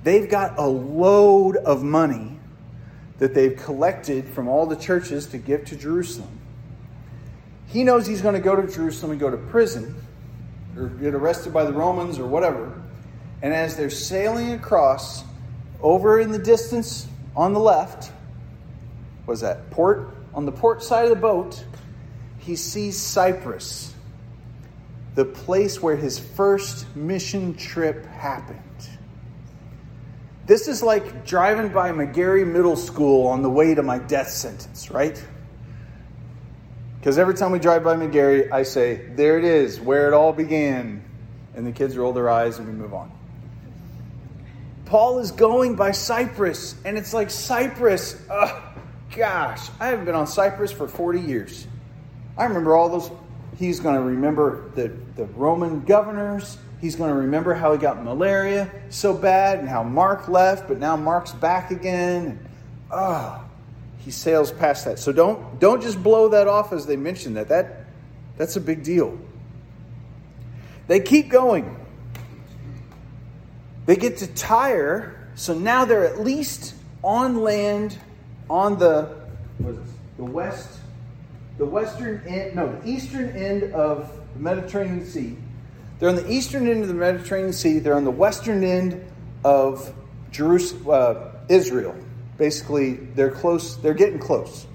They've 0.03 0.29
got 0.29 0.57
a 0.57 0.67
load 0.67 1.57
of 1.57 1.83
money 1.83 2.39
that 3.19 3.33
they've 3.33 3.55
collected 3.55 4.25
from 4.27 4.47
all 4.47 4.65
the 4.65 4.75
churches 4.75 5.27
to 5.27 5.37
give 5.37 5.65
to 5.65 5.75
Jerusalem. 5.75 6.39
He 7.67 7.83
knows 7.83 8.05
he's 8.05 8.21
going 8.21 8.35
to 8.35 8.41
go 8.41 8.55
to 8.55 8.67
Jerusalem 8.67 9.11
and 9.11 9.19
go 9.19 9.29
to 9.29 9.37
prison 9.37 9.95
or 10.75 10.87
get 10.87 11.13
arrested 11.13 11.53
by 11.53 11.63
the 11.63 11.73
Romans 11.73 12.19
or 12.19 12.27
whatever. 12.27 12.82
And 13.43 13.53
as 13.53 13.75
they're 13.75 13.89
sailing 13.89 14.53
across, 14.53 15.25
over 15.81 16.21
in 16.21 16.31
the 16.31 16.39
distance 16.39 17.07
on 17.35 17.51
the 17.51 17.59
left, 17.59 18.09
was 19.25 19.41
that 19.41 19.69
port? 19.69 20.15
On 20.33 20.45
the 20.45 20.51
port 20.51 20.81
side 20.81 21.03
of 21.03 21.09
the 21.09 21.17
boat, 21.17 21.63
he 22.39 22.55
sees 22.55 22.97
Cyprus, 22.97 23.93
the 25.15 25.25
place 25.25 25.81
where 25.81 25.97
his 25.97 26.17
first 26.17 26.95
mission 26.95 27.53
trip 27.55 28.05
happened. 28.05 28.59
This 30.45 30.69
is 30.69 30.81
like 30.81 31.25
driving 31.25 31.69
by 31.69 31.91
McGary 31.91 32.47
Middle 32.47 32.77
School 32.77 33.27
on 33.27 33.41
the 33.41 33.50
way 33.50 33.75
to 33.75 33.83
my 33.83 34.00
death 34.00 34.29
sentence, 34.29 34.89
right? 34.89 35.21
Because 37.00 37.17
every 37.17 37.33
time 37.33 37.51
we 37.51 37.59
drive 37.59 37.83
by 37.83 37.97
McGary, 37.97 38.50
I 38.53 38.63
say, 38.63 39.09
There 39.15 39.38
it 39.38 39.43
is, 39.43 39.81
where 39.81 40.07
it 40.07 40.13
all 40.13 40.31
began. 40.31 41.03
And 41.55 41.67
the 41.67 41.73
kids 41.73 41.97
roll 41.97 42.13
their 42.13 42.29
eyes 42.29 42.57
and 42.57 42.67
we 42.67 42.73
move 42.73 42.93
on. 42.93 43.12
Paul 44.93 45.17
is 45.17 45.31
going 45.31 45.75
by 45.75 45.89
Cyprus, 45.89 46.75
and 46.85 47.00
it's 47.00 47.15
like 47.15 47.31
Cyprus. 47.31 48.13
Gosh, 49.15 49.67
I 49.79 49.88
haven't 49.88 50.05
been 50.05 50.13
on 50.13 50.27
Cyprus 50.27 50.71
for 50.71 50.88
40 50.88 51.19
years. 51.19 51.65
I 52.38 52.43
remember 52.43 52.75
all 52.75 52.89
those. 52.89 53.09
He's 53.57 53.79
going 53.79 53.95
to 53.95 54.01
remember 54.03 54.69
the, 54.75 54.89
the 55.15 55.25
Roman 55.33 55.81
governors. 55.81 56.59
He's 56.79 56.95
going 56.95 57.09
to 57.09 57.15
remember 57.15 57.55
how 57.55 57.71
he 57.71 57.79
got 57.79 58.03
malaria 58.03 58.69
so 58.91 59.15
bad 59.15 59.57
and 59.57 59.67
how 59.67 59.81
Mark 59.81 60.27
left, 60.27 60.67
but 60.67 60.77
now 60.77 60.95
Mark's 60.95 61.31
back 61.31 61.71
again. 61.71 62.47
Oh, 62.91 63.43
he 63.97 64.12
sails 64.12 64.51
past 64.51 64.85
that. 64.85 65.00
So 65.00 65.12
don't 65.12 65.59
don't 65.59 65.81
just 65.81 66.03
blow 66.03 66.29
that 66.29 66.47
off 66.47 66.71
as 66.71 66.85
they 66.85 66.97
mention 66.97 67.33
that. 67.33 67.47
That 67.47 67.88
that's 68.38 68.57
a 68.57 68.62
big 68.62 68.83
deal. 68.83 69.17
They 70.85 71.00
keep 71.00 71.29
going. 71.29 71.82
They 73.85 73.95
get 73.95 74.17
to 74.17 74.27
Tyre, 74.27 75.15
so 75.35 75.53
now 75.53 75.85
they're 75.85 76.05
at 76.05 76.19
least 76.19 76.75
on 77.03 77.41
land 77.41 77.97
on 78.49 78.77
the 78.77 79.15
the 80.17 80.23
west 80.23 80.79
the 81.57 81.65
western 81.65 82.21
end 82.27 82.55
no 82.55 82.79
the 82.79 82.89
eastern 82.89 83.29
end 83.29 83.73
of 83.73 84.11
the 84.33 84.39
Mediterranean 84.39 85.05
Sea. 85.05 85.37
They're 85.99 86.09
on 86.09 86.15
the 86.15 86.29
eastern 86.29 86.67
end 86.67 86.81
of 86.81 86.87
the 86.87 86.93
Mediterranean 86.93 87.53
Sea. 87.53 87.79
They're 87.79 87.95
on 87.95 88.03
the 88.03 88.11
western 88.11 88.63
end 88.63 89.05
of 89.45 89.93
Jerusalem, 90.31 90.83
uh, 90.89 91.15
Israel. 91.49 91.95
Basically, 92.37 92.95
they're 92.95 93.31
close. 93.31 93.77
They're 93.77 93.93
getting 93.93 94.19
close. 94.19 94.65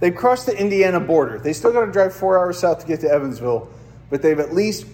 They've 0.00 0.14
crossed 0.14 0.46
the 0.46 0.58
Indiana 0.58 0.98
border. 0.98 1.38
They 1.38 1.52
still 1.52 1.72
got 1.72 1.86
to 1.86 1.92
drive 1.92 2.14
four 2.14 2.38
hours 2.38 2.58
south 2.58 2.80
to 2.80 2.86
get 2.86 3.00
to 3.00 3.08
Evansville, 3.08 3.70
but 4.10 4.22
they've 4.22 4.40
at 4.40 4.52
least 4.54 4.86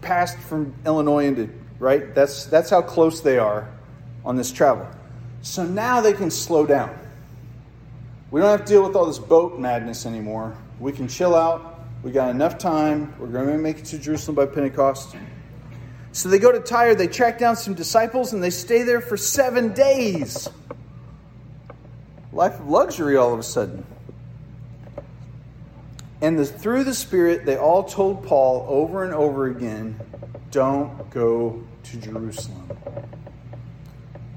passed 0.00 0.38
from 0.38 0.74
Illinois 0.84 1.26
into 1.26 1.48
right. 1.78 2.14
That's 2.14 2.46
that's 2.46 2.70
how 2.70 2.82
close 2.82 3.20
they 3.20 3.38
are 3.38 3.68
on 4.24 4.36
this 4.36 4.52
travel. 4.52 4.86
So 5.42 5.64
now 5.64 6.00
they 6.00 6.12
can 6.12 6.30
slow 6.30 6.66
down. 6.66 6.96
We 8.30 8.40
don't 8.40 8.50
have 8.50 8.66
to 8.66 8.72
deal 8.72 8.86
with 8.86 8.96
all 8.96 9.06
this 9.06 9.18
boat 9.18 9.58
madness 9.58 10.04
anymore. 10.04 10.56
We 10.80 10.92
can 10.92 11.08
chill 11.08 11.34
out 11.34 11.78
we 12.02 12.12
got 12.12 12.30
enough 12.30 12.58
time. 12.58 13.12
We're 13.18 13.26
going 13.26 13.48
to 13.48 13.58
make 13.58 13.78
it 13.78 13.84
to 13.86 13.98
Jerusalem 13.98 14.36
by 14.36 14.46
Pentecost. 14.46 15.16
So 16.12 16.28
they 16.28 16.38
go 16.38 16.52
to 16.52 16.60
Tyre, 16.60 16.94
they 16.94 17.08
track 17.08 17.38
down 17.38 17.56
some 17.56 17.74
disciples, 17.74 18.32
and 18.32 18.42
they 18.42 18.50
stay 18.50 18.82
there 18.82 19.00
for 19.00 19.16
seven 19.16 19.72
days. 19.72 20.48
Life 22.32 22.60
of 22.60 22.68
luxury 22.68 23.16
all 23.16 23.32
of 23.32 23.40
a 23.40 23.42
sudden. 23.42 23.84
And 26.20 26.38
the, 26.38 26.46
through 26.46 26.84
the 26.84 26.94
Spirit, 26.94 27.44
they 27.44 27.56
all 27.56 27.84
told 27.84 28.24
Paul 28.24 28.64
over 28.68 29.04
and 29.04 29.12
over 29.12 29.46
again 29.46 29.98
don't 30.50 31.10
go 31.10 31.62
to 31.84 31.96
Jerusalem. 31.98 32.68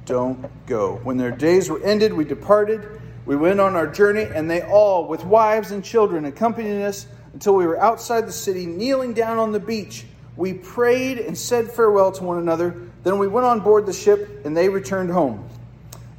Don't 0.05 0.65
go. 0.65 0.97
When 1.03 1.17
their 1.17 1.31
days 1.31 1.69
were 1.69 1.81
ended, 1.83 2.13
we 2.13 2.25
departed. 2.25 3.01
We 3.25 3.35
went 3.35 3.59
on 3.59 3.75
our 3.75 3.87
journey, 3.87 4.23
and 4.23 4.49
they 4.49 4.61
all, 4.61 5.07
with 5.07 5.23
wives 5.23 5.71
and 5.71 5.83
children, 5.83 6.25
accompanied 6.25 6.83
us 6.83 7.07
until 7.33 7.55
we 7.55 7.65
were 7.65 7.79
outside 7.79 8.27
the 8.27 8.31
city, 8.31 8.65
kneeling 8.65 9.13
down 9.13 9.37
on 9.37 9.51
the 9.51 9.59
beach. 9.59 10.05
We 10.35 10.53
prayed 10.53 11.19
and 11.19 11.37
said 11.37 11.71
farewell 11.71 12.11
to 12.13 12.23
one 12.23 12.39
another. 12.39 12.75
Then 13.03 13.19
we 13.19 13.27
went 13.27 13.45
on 13.45 13.61
board 13.61 13.85
the 13.85 13.93
ship, 13.93 14.43
and 14.43 14.57
they 14.57 14.69
returned 14.69 15.11
home. 15.11 15.47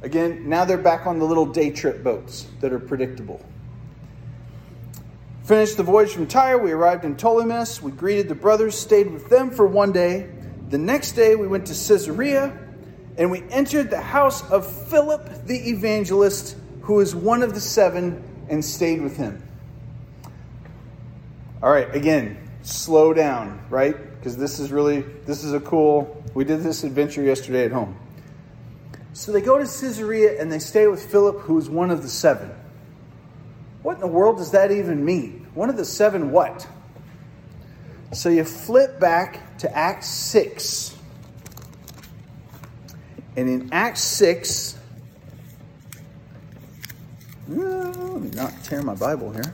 Again, 0.01 0.49
now 0.49 0.65
they're 0.65 0.77
back 0.77 1.05
on 1.05 1.19
the 1.19 1.25
little 1.25 1.45
day 1.45 1.69
trip 1.69 2.03
boats 2.03 2.47
that 2.61 2.73
are 2.73 2.79
predictable. 2.79 3.43
Finished 5.43 5.75
the 5.75 5.83
voyage 5.83 6.13
from 6.13 6.25
Tyre, 6.25 6.57
we 6.57 6.71
arrived 6.71 7.03
in 7.03 7.17
Ptolemais. 7.17 7.81
We 7.81 7.91
greeted 7.91 8.29
the 8.29 8.35
brothers, 8.35 8.77
stayed 8.77 9.11
with 9.11 9.27
them 9.27 9.51
for 9.51 9.67
one 9.67 9.91
day. 9.91 10.29
The 10.69 10.77
next 10.77 11.13
day, 11.13 11.35
we 11.35 11.47
went 11.47 11.67
to 11.67 11.73
Caesarea, 11.73 12.57
and 13.17 13.29
we 13.29 13.43
entered 13.49 13.89
the 13.89 13.99
house 13.99 14.49
of 14.49 14.65
Philip 14.87 15.45
the 15.45 15.69
evangelist, 15.69 16.55
who 16.83 17.01
is 17.01 17.13
one 17.13 17.43
of 17.43 17.53
the 17.53 17.59
seven, 17.59 18.23
and 18.47 18.63
stayed 18.63 19.01
with 19.01 19.17
him. 19.17 19.43
All 21.61 21.71
right, 21.71 21.93
again, 21.93 22.37
slow 22.61 23.13
down, 23.13 23.65
right? 23.69 23.97
Because 24.17 24.37
this 24.37 24.59
is 24.59 24.71
really, 24.71 25.01
this 25.25 25.43
is 25.43 25.51
a 25.53 25.59
cool, 25.59 26.23
we 26.33 26.45
did 26.45 26.61
this 26.63 26.85
adventure 26.85 27.21
yesterday 27.21 27.65
at 27.65 27.71
home. 27.73 27.97
So 29.11 29.33
they 29.33 29.41
go 29.41 29.57
to 29.57 29.65
Caesarea 29.65 30.41
and 30.41 30.49
they 30.49 30.59
stay 30.59 30.87
with 30.87 31.05
Philip, 31.05 31.39
who's 31.41 31.69
one 31.69 31.91
of 31.91 32.01
the 32.01 32.09
seven. 32.09 32.49
What 33.83 33.95
in 33.95 33.99
the 33.99 34.07
world 34.07 34.37
does 34.37 34.51
that 34.51 34.71
even 34.71 35.05
mean? 35.05 35.45
One 35.53 35.69
of 35.69 35.77
the 35.77 35.85
seven 35.85 36.31
what? 36.31 36.67
So 38.13 38.29
you 38.29 38.43
flip 38.43 38.99
back 38.99 39.57
to 39.59 39.75
Acts 39.75 40.07
6. 40.07 40.97
And 43.35 43.49
in 43.49 43.73
Acts 43.73 44.01
6, 44.01 44.77
uh, 47.49 47.53
let 47.53 48.21
me 48.21 48.29
not 48.31 48.53
tear 48.63 48.81
my 48.83 48.95
Bible 48.95 49.31
here. 49.31 49.53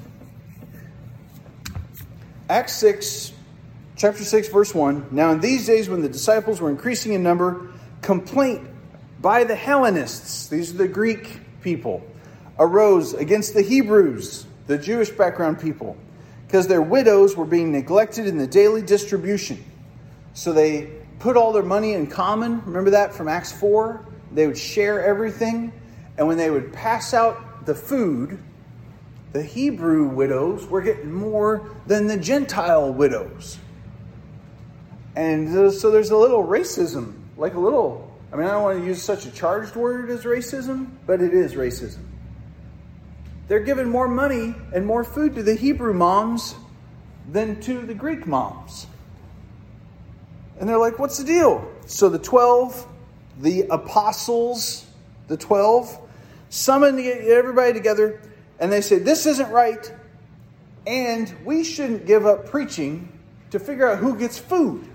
Acts 2.49 2.73
6, 2.73 3.31
chapter 3.95 4.23
6, 4.23 4.49
verse 4.49 4.75
1. 4.75 5.07
Now, 5.11 5.31
in 5.31 5.39
these 5.39 5.65
days, 5.65 5.89
when 5.89 6.01
the 6.01 6.09
disciples 6.09 6.59
were 6.59 6.69
increasing 6.69 7.13
in 7.13 7.23
number, 7.23 7.71
complaint 8.01 8.67
by 9.21 9.43
the 9.43 9.55
Hellenists, 9.55 10.47
these 10.47 10.73
are 10.73 10.77
the 10.77 10.87
Greek 10.87 11.39
people, 11.61 12.05
arose 12.59 13.13
against 13.13 13.53
the 13.53 13.61
Hebrews, 13.61 14.45
the 14.67 14.77
Jewish 14.77 15.09
background 15.09 15.59
people, 15.59 15.97
because 16.45 16.67
their 16.67 16.81
widows 16.81 17.35
were 17.35 17.45
being 17.45 17.71
neglected 17.71 18.27
in 18.27 18.37
the 18.37 18.47
daily 18.47 18.81
distribution. 18.81 19.63
So 20.33 20.53
they 20.53 20.89
put 21.19 21.37
all 21.37 21.51
their 21.51 21.63
money 21.63 21.93
in 21.93 22.07
common. 22.07 22.63
Remember 22.65 22.91
that 22.91 23.13
from 23.13 23.27
Acts 23.27 23.51
4? 23.51 24.05
They 24.33 24.45
would 24.45 24.57
share 24.57 25.03
everything. 25.03 25.71
And 26.17 26.27
when 26.27 26.37
they 26.37 26.51
would 26.51 26.73
pass 26.73 27.13
out 27.13 27.65
the 27.65 27.73
food, 27.73 28.37
the 29.31 29.41
Hebrew 29.41 30.09
widows 30.09 30.67
were 30.67 30.81
getting 30.81 31.11
more 31.11 31.69
than 31.87 32.07
the 32.07 32.17
Gentile 32.17 32.91
widows. 32.91 33.57
And 35.15 35.71
so 35.71 35.91
there's 35.91 36.11
a 36.11 36.17
little 36.17 36.43
racism, 36.43 37.13
like 37.37 37.53
a 37.53 37.59
little, 37.59 38.11
I 38.31 38.35
mean, 38.35 38.47
I 38.47 38.51
don't 38.51 38.63
want 38.63 38.79
to 38.79 38.85
use 38.85 39.01
such 39.01 39.25
a 39.25 39.31
charged 39.31 39.75
word 39.75 40.09
as 40.09 40.23
racism, 40.23 40.87
but 41.05 41.21
it 41.21 41.33
is 41.33 41.53
racism. 41.53 41.99
They're 43.49 43.59
giving 43.59 43.89
more 43.89 44.07
money 44.07 44.55
and 44.73 44.85
more 44.85 45.03
food 45.03 45.35
to 45.35 45.43
the 45.43 45.55
Hebrew 45.55 45.93
moms 45.93 46.55
than 47.29 47.59
to 47.61 47.81
the 47.81 47.93
Greek 47.93 48.25
moms. 48.25 48.87
And 50.59 50.69
they're 50.69 50.77
like, 50.77 50.99
what's 50.99 51.17
the 51.17 51.25
deal? 51.25 51.69
So 51.85 52.07
the 52.07 52.19
12, 52.19 52.87
the 53.39 53.61
apostles, 53.69 54.85
the 55.27 55.35
12, 55.35 55.99
summon 56.49 56.99
everybody 56.99 57.73
together 57.73 58.21
and 58.59 58.71
they 58.71 58.81
say, 58.81 58.99
This 58.99 59.25
isn't 59.25 59.49
right, 59.51 59.91
and 60.85 61.33
we 61.45 61.63
shouldn't 61.63 62.05
give 62.05 62.25
up 62.25 62.47
preaching 62.47 63.17
to 63.51 63.59
figure 63.59 63.89
out 63.89 63.97
who 63.97 64.17
gets 64.17 64.37
food. 64.37 64.85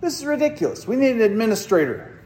This 0.00 0.18
is 0.18 0.24
ridiculous. 0.24 0.86
We 0.86 0.96
need 0.96 1.16
an 1.16 1.22
administrator. 1.22 2.19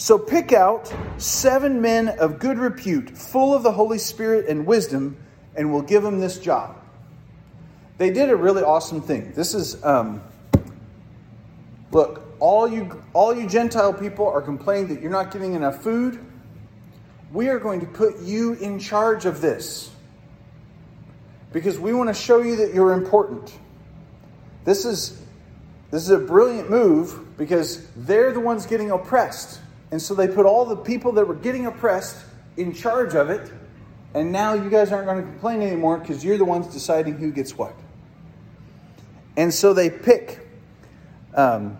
So 0.00 0.18
pick 0.18 0.54
out 0.54 0.90
seven 1.18 1.82
men 1.82 2.08
of 2.08 2.38
good 2.38 2.58
repute, 2.58 3.10
full 3.10 3.54
of 3.54 3.62
the 3.62 3.70
Holy 3.72 3.98
Spirit 3.98 4.48
and 4.48 4.64
wisdom, 4.64 5.18
and 5.54 5.70
we'll 5.70 5.82
give 5.82 6.02
them 6.02 6.20
this 6.20 6.38
job. 6.38 6.76
They 7.98 8.10
did 8.10 8.30
a 8.30 8.36
really 8.36 8.62
awesome 8.62 9.02
thing. 9.02 9.32
This 9.34 9.52
is, 9.52 9.84
um, 9.84 10.22
look, 11.92 12.22
all 12.40 12.66
you 12.66 13.04
all 13.12 13.36
you 13.36 13.46
Gentile 13.46 13.92
people 13.92 14.26
are 14.26 14.40
complaining 14.40 14.94
that 14.94 15.02
you're 15.02 15.10
not 15.10 15.30
getting 15.30 15.52
enough 15.52 15.82
food 15.82 16.18
we 17.32 17.48
are 17.48 17.58
going 17.58 17.80
to 17.80 17.86
put 17.86 18.20
you 18.20 18.54
in 18.54 18.78
charge 18.78 19.24
of 19.24 19.40
this 19.40 19.90
because 21.52 21.78
we 21.78 21.92
want 21.92 22.08
to 22.08 22.14
show 22.14 22.40
you 22.42 22.56
that 22.56 22.74
you're 22.74 22.92
important. 22.92 23.52
This 24.64 24.84
is 24.84 25.20
this 25.90 26.02
is 26.02 26.10
a 26.10 26.18
brilliant 26.18 26.70
move 26.70 27.36
because 27.36 27.86
they're 27.96 28.32
the 28.32 28.40
ones 28.40 28.66
getting 28.66 28.90
oppressed. 28.90 29.60
And 29.90 30.00
so 30.00 30.14
they 30.14 30.28
put 30.28 30.46
all 30.46 30.64
the 30.64 30.76
people 30.76 31.12
that 31.12 31.26
were 31.26 31.34
getting 31.34 31.66
oppressed 31.66 32.24
in 32.56 32.72
charge 32.72 33.14
of 33.14 33.30
it, 33.30 33.52
and 34.14 34.32
now 34.32 34.54
you 34.54 34.70
guys 34.70 34.92
aren't 34.92 35.06
going 35.06 35.22
to 35.24 35.28
complain 35.30 35.62
anymore 35.62 35.98
because 35.98 36.24
you're 36.24 36.38
the 36.38 36.44
ones 36.44 36.66
deciding 36.68 37.14
who 37.14 37.30
gets 37.30 37.56
what. 37.56 37.74
And 39.36 39.54
so 39.54 39.72
they 39.72 39.90
pick 39.90 40.46
um, 41.34 41.78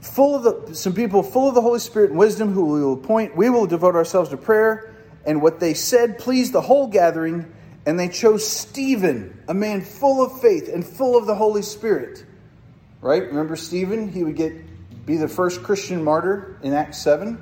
full 0.00 0.36
of 0.36 0.68
the 0.68 0.74
some 0.74 0.92
people 0.92 1.22
full 1.22 1.48
of 1.48 1.54
the 1.54 1.60
Holy 1.60 1.80
Spirit 1.80 2.10
and 2.10 2.18
wisdom 2.18 2.52
who 2.52 2.66
we 2.66 2.80
will 2.80 2.94
appoint. 2.94 3.36
We 3.36 3.50
will 3.50 3.66
devote 3.66 3.94
ourselves 3.94 4.30
to 4.30 4.36
prayer. 4.36 4.94
And 5.26 5.42
what 5.42 5.60
they 5.60 5.74
said 5.74 6.18
pleased 6.18 6.52
the 6.52 6.62
whole 6.62 6.86
gathering, 6.86 7.52
and 7.84 7.98
they 7.98 8.08
chose 8.08 8.46
Stephen, 8.46 9.42
a 9.48 9.54
man 9.54 9.82
full 9.82 10.24
of 10.24 10.40
faith 10.40 10.68
and 10.72 10.84
full 10.86 11.16
of 11.16 11.26
the 11.26 11.34
Holy 11.34 11.62
Spirit. 11.62 12.24
Right? 13.02 13.22
Remember 13.22 13.56
Stephen? 13.56 14.08
He 14.08 14.24
would 14.24 14.36
get 14.36 14.54
be 15.04 15.16
the 15.16 15.28
first 15.28 15.62
Christian 15.62 16.02
martyr 16.04 16.58
in 16.62 16.72
Acts 16.72 16.98
7. 16.98 17.38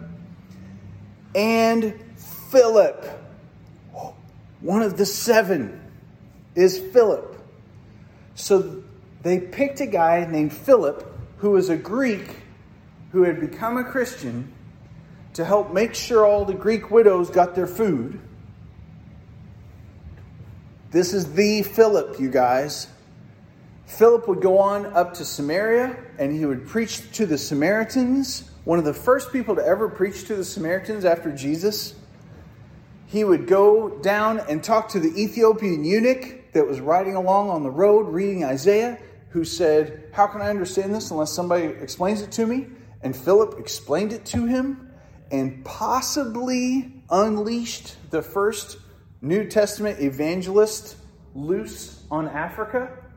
And 1.35 2.01
Philip, 2.51 3.05
one 4.61 4.83
of 4.83 4.97
the 4.97 5.07
seven, 5.07 5.81
is 6.55 6.79
Philip. 6.79 7.37
So 8.35 8.83
they 9.23 9.41
picked 9.41 9.81
a 9.81 9.87
guy 9.87 10.27
named 10.27 10.53
Philip 10.53 11.07
who 11.39 11.51
was 11.51 11.69
a 11.69 11.77
Greek 11.77 12.37
who 13.13 13.23
had 13.23 13.41
become 13.41 13.77
a 13.77 13.85
Christian 13.85 14.53
to 15.35 15.45
help 15.45 15.73
make 15.73 15.95
sure 15.95 16.27
all 16.27 16.45
the 16.45 16.55
Greek 16.55 16.91
widows 16.91 17.31
got 17.31 17.55
their 17.55 17.67
food. 17.67 18.21
This 20.91 21.13
is 21.13 21.33
the 21.35 21.63
Philip, 21.63 22.19
you 22.19 22.31
guys. 22.31 22.89
Philip 23.89 24.29
would 24.29 24.43
go 24.43 24.59
on 24.59 24.85
up 24.87 25.15
to 25.15 25.25
Samaria 25.25 25.97
and 26.19 26.31
he 26.31 26.45
would 26.45 26.69
preach 26.69 27.11
to 27.13 27.25
the 27.25 27.39
Samaritans, 27.39 28.49
one 28.65 28.79
of 28.79 28.85
the 28.85 28.93
first 28.93 29.33
people 29.33 29.57
to 29.57 29.65
ever 29.65 29.89
preach 29.89 30.27
to 30.27 30.37
the 30.37 30.45
Samaritans 30.45 31.07
after 31.07 31.33
Jesus. 31.33 31.95
He 33.07 33.25
would 33.25 33.47
go 33.47 33.89
down 33.89 34.41
and 34.41 34.63
talk 34.63 34.91
to 34.91 35.01
the 35.01 35.09
Ethiopian 35.21 35.85
eunuch 35.85 36.53
that 36.53 36.67
was 36.67 36.81
riding 36.81 37.15
along 37.15 37.49
on 37.49 37.63
the 37.63 37.71
road 37.71 38.13
reading 38.13 38.45
Isaiah, 38.45 38.99
who 39.31 39.43
said, 39.43 40.11
How 40.13 40.27
can 40.27 40.43
I 40.43 40.51
understand 40.51 40.95
this 40.95 41.11
unless 41.11 41.33
somebody 41.33 41.65
explains 41.65 42.21
it 42.21 42.31
to 42.33 42.47
me? 42.47 42.67
And 43.03 43.17
Philip 43.17 43.59
explained 43.59 44.13
it 44.13 44.27
to 44.27 44.45
him 44.45 44.91
and 45.31 45.65
possibly 45.65 46.93
unleashed 47.09 47.97
the 48.11 48.21
first 48.21 48.79
New 49.23 49.49
Testament 49.49 49.99
evangelist 50.01 50.97
loose 51.35 52.03
on 52.11 52.29
Africa 52.29 53.08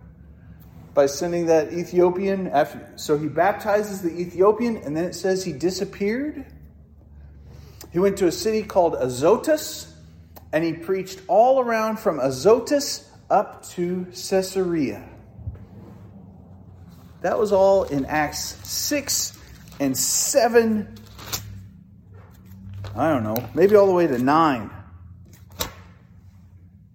by 0.94 1.06
sending 1.06 1.46
that 1.48 1.74
Ethiopian. 1.74 2.48
After, 2.48 2.92
so 2.96 3.18
he 3.18 3.28
baptizes 3.28 4.02
the 4.02 4.10
Ethiopian, 4.10 4.78
and 4.78 4.96
then 4.96 5.06
it 5.06 5.16
says 5.16 5.44
he 5.44 5.54
disappeared. 5.54 6.46
He 7.92 8.00
went 8.00 8.18
to 8.18 8.28
a 8.28 8.32
city 8.32 8.64
called 8.64 8.96
Azotus, 8.96 9.94
and 10.54 10.64
he 10.64 10.74
preached 10.74 11.22
all 11.28 11.60
around 11.60 12.00
from 12.00 12.20
Azotus 12.20 13.10
up 13.30 13.66
to 13.70 14.06
Caesarea. 14.06 15.08
That 17.22 17.38
was 17.38 17.52
all 17.52 17.84
in 17.84 18.06
Acts 18.06 18.58
6 18.68 19.38
and 19.80 19.96
7. 19.96 20.98
I 22.96 23.10
don't 23.14 23.24
know, 23.24 23.50
maybe 23.54 23.76
all 23.76 23.88
the 23.88 23.94
way 23.94 24.08
to 24.08 24.18
9. 24.18 24.70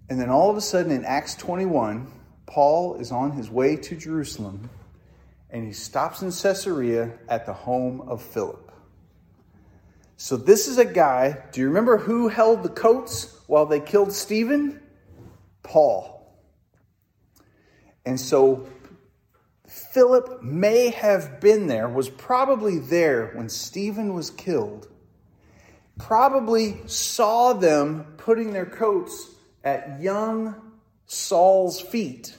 And 0.09 0.21
then 0.21 0.29
all 0.29 0.51
of 0.51 0.57
a 0.57 0.61
sudden 0.61 0.93
in 0.93 1.05
Acts 1.05 1.35
21, 1.37 2.11
Paul 2.47 2.97
is 2.97 3.13
on 3.13 3.33
his 3.33 3.51
way 3.51 3.77
to 3.77 3.97
Jerusalem 3.97 4.71
and 5.51 5.65
he 5.65 5.73
stops 5.73 6.23
in 6.23 6.31
Caesarea 6.31 7.13
at 7.29 7.47
the 7.47 7.53
home 7.53 8.01
of 8.03 8.23
Philip. 8.23 8.73
So, 10.17 10.37
this 10.37 10.67
is 10.67 10.79
a 10.79 10.85
guy. 10.85 11.45
Do 11.53 11.61
you 11.61 11.69
remember 11.69 11.99
who 11.99 12.29
held 12.29 12.63
the 12.63 12.71
coats 12.71 13.39
while 13.47 13.67
they 13.67 13.81
killed 13.81 14.13
Stephen? 14.13 14.81
Paul. 15.63 16.35
And 18.07 18.19
so, 18.19 18.67
Philip 19.67 20.43
may 20.43 20.91
have 20.91 21.41
been 21.41 21.67
there, 21.67 21.89
was 21.89 22.09
probably 22.09 22.79
there 22.79 23.33
when 23.35 23.49
Stephen 23.49 24.15
was 24.15 24.31
killed, 24.31 24.89
probably 25.99 26.81
saw 26.87 27.53
them 27.53 28.15
putting 28.17 28.53
their 28.53 28.67
coats 28.67 29.29
at 29.65 30.01
young 30.01 30.66
Saul's 31.07 31.81
feet 31.81 32.37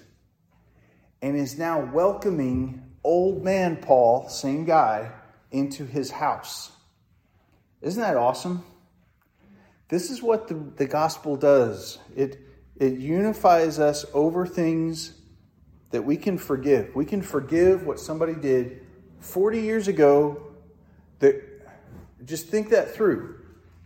and 1.21 1.35
is 1.35 1.57
now 1.57 1.79
welcoming 1.79 2.83
old 3.03 3.43
man 3.43 3.77
Paul, 3.77 4.27
same 4.29 4.65
guy, 4.65 5.11
into 5.51 5.85
his 5.85 6.11
house. 6.11 6.71
Isn't 7.81 8.01
that 8.01 8.17
awesome? 8.17 8.63
This 9.87 10.11
is 10.11 10.21
what 10.21 10.47
the, 10.49 10.55
the 10.75 10.85
gospel 10.85 11.37
does. 11.37 11.99
It, 12.15 12.39
it 12.75 12.97
unifies 12.97 13.79
us 13.79 14.05
over 14.13 14.45
things 14.45 15.13
that 15.91 16.03
we 16.03 16.17
can 16.17 16.37
forgive. 16.37 16.93
We 16.95 17.05
can 17.05 17.21
forgive 17.21 17.83
what 17.83 17.99
somebody 17.99 18.35
did 18.35 18.81
40 19.19 19.61
years 19.61 19.87
ago. 19.87 20.43
That 21.19 21.41
just 22.25 22.47
think 22.47 22.69
that 22.69 22.93
through. 22.93 23.39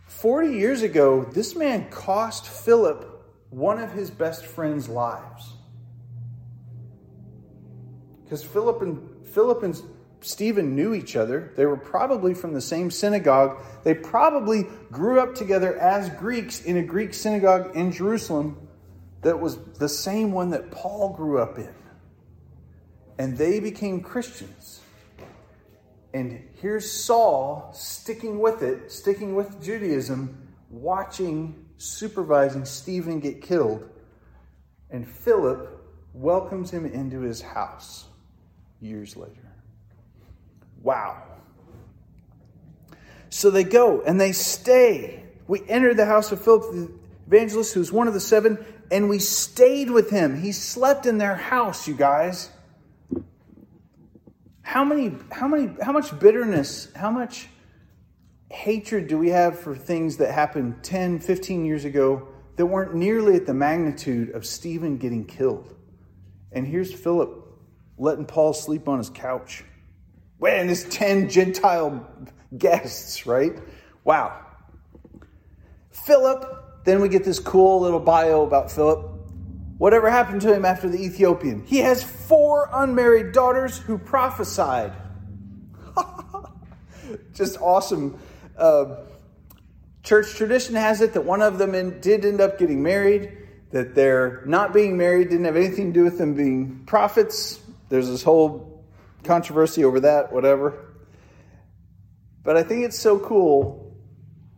40 0.06 0.56
years 0.56 0.82
ago, 0.82 1.24
this 1.24 1.54
man 1.54 1.88
cost 1.88 2.46
Philip 2.48 3.11
one 3.52 3.78
of 3.78 3.92
his 3.92 4.10
best 4.10 4.44
friend's 4.44 4.88
lives. 4.88 5.52
Because 8.24 8.42
Philip 8.42 8.82
and 8.82 9.26
Philip 9.28 9.62
and 9.62 9.80
Stephen 10.22 10.74
knew 10.74 10.94
each 10.94 11.16
other. 11.16 11.52
They 11.56 11.66
were 11.66 11.76
probably 11.76 12.32
from 12.34 12.54
the 12.54 12.60
same 12.60 12.90
synagogue. 12.90 13.60
They 13.84 13.94
probably 13.94 14.66
grew 14.90 15.20
up 15.20 15.34
together 15.34 15.78
as 15.78 16.08
Greeks 16.10 16.62
in 16.62 16.76
a 16.76 16.82
Greek 16.82 17.12
synagogue 17.12 17.76
in 17.76 17.92
Jerusalem 17.92 18.68
that 19.22 19.38
was 19.38 19.58
the 19.78 19.88
same 19.88 20.32
one 20.32 20.50
that 20.50 20.70
Paul 20.70 21.14
grew 21.14 21.38
up 21.38 21.58
in. 21.58 21.74
And 23.18 23.36
they 23.36 23.60
became 23.60 24.00
Christians. 24.00 24.80
And 26.14 26.42
here's 26.60 26.90
Saul 26.90 27.70
sticking 27.74 28.38
with 28.38 28.62
it, 28.62 28.90
sticking 28.90 29.34
with 29.34 29.62
Judaism, 29.62 30.48
watching, 30.70 31.61
supervising 31.82 32.64
Stephen 32.64 33.20
get 33.20 33.42
killed. 33.42 33.88
And 34.90 35.06
Philip 35.08 35.68
welcomes 36.14 36.70
him 36.70 36.86
into 36.86 37.20
his 37.20 37.40
house 37.40 38.04
years 38.80 39.16
later. 39.16 39.52
Wow. 40.82 41.22
So 43.30 43.50
they 43.50 43.64
go 43.64 44.02
and 44.02 44.20
they 44.20 44.32
stay. 44.32 45.24
We 45.46 45.62
entered 45.68 45.96
the 45.96 46.06
house 46.06 46.32
of 46.32 46.42
Philip 46.42 46.62
the 46.72 46.92
evangelist, 47.26 47.72
who's 47.72 47.90
one 47.90 48.08
of 48.08 48.14
the 48.14 48.20
seven, 48.20 48.64
and 48.90 49.08
we 49.08 49.18
stayed 49.18 49.90
with 49.90 50.10
him. 50.10 50.40
He 50.40 50.52
slept 50.52 51.06
in 51.06 51.18
their 51.18 51.34
house, 51.36 51.88
you 51.88 51.94
guys. 51.94 52.50
How 54.60 54.84
many, 54.84 55.14
how 55.30 55.48
many, 55.48 55.70
how 55.82 55.92
much 55.92 56.18
bitterness, 56.18 56.88
how 56.94 57.10
much 57.10 57.48
hatred 58.52 59.08
do 59.08 59.18
we 59.18 59.30
have 59.30 59.58
for 59.58 59.74
things 59.74 60.18
that 60.18 60.32
happened 60.32 60.84
10, 60.84 61.20
15 61.20 61.64
years 61.64 61.84
ago 61.84 62.28
that 62.56 62.66
weren't 62.66 62.94
nearly 62.94 63.34
at 63.34 63.46
the 63.46 63.54
magnitude 63.54 64.30
of 64.30 64.44
Stephen 64.44 64.98
getting 64.98 65.24
killed? 65.24 65.74
And 66.52 66.66
here's 66.66 66.92
Philip 66.92 67.42
letting 67.98 68.26
Paul 68.26 68.52
sleep 68.52 68.88
on 68.88 68.98
his 68.98 69.10
couch. 69.10 69.64
And 70.46 70.68
his 70.68 70.84
10 70.84 71.28
Gentile 71.30 72.06
guests, 72.58 73.26
right? 73.26 73.52
Wow. 74.04 74.44
Philip, 75.90 76.84
then 76.84 77.00
we 77.00 77.08
get 77.08 77.24
this 77.24 77.38
cool 77.38 77.80
little 77.80 78.00
bio 78.00 78.42
about 78.42 78.70
Philip. 78.70 79.08
Whatever 79.78 80.10
happened 80.10 80.40
to 80.42 80.52
him 80.52 80.64
after 80.64 80.88
the 80.88 81.02
Ethiopian? 81.02 81.64
He 81.64 81.78
has 81.78 82.02
four 82.02 82.68
unmarried 82.72 83.32
daughters 83.32 83.78
who 83.78 83.98
prophesied. 83.98 84.92
Just 87.34 87.60
awesome. 87.60 88.18
Uh, 88.56 88.96
church 90.02 90.34
tradition 90.34 90.74
has 90.74 91.00
it 91.00 91.14
that 91.14 91.24
one 91.24 91.42
of 91.42 91.58
them 91.58 91.74
in, 91.74 92.00
did 92.00 92.24
end 92.24 92.40
up 92.40 92.58
getting 92.58 92.82
married, 92.82 93.38
that 93.70 93.94
their 93.94 94.42
not 94.46 94.72
being 94.72 94.96
married 94.96 95.30
didn't 95.30 95.46
have 95.46 95.56
anything 95.56 95.92
to 95.92 96.00
do 96.00 96.04
with 96.04 96.18
them 96.18 96.34
being 96.34 96.84
prophets. 96.86 97.60
There's 97.88 98.08
this 98.08 98.22
whole 98.22 98.84
controversy 99.24 99.84
over 99.84 100.00
that, 100.00 100.32
whatever. 100.32 100.94
But 102.44 102.56
I 102.56 102.62
think 102.62 102.84
it's 102.84 102.98
so 102.98 103.18
cool 103.18 103.94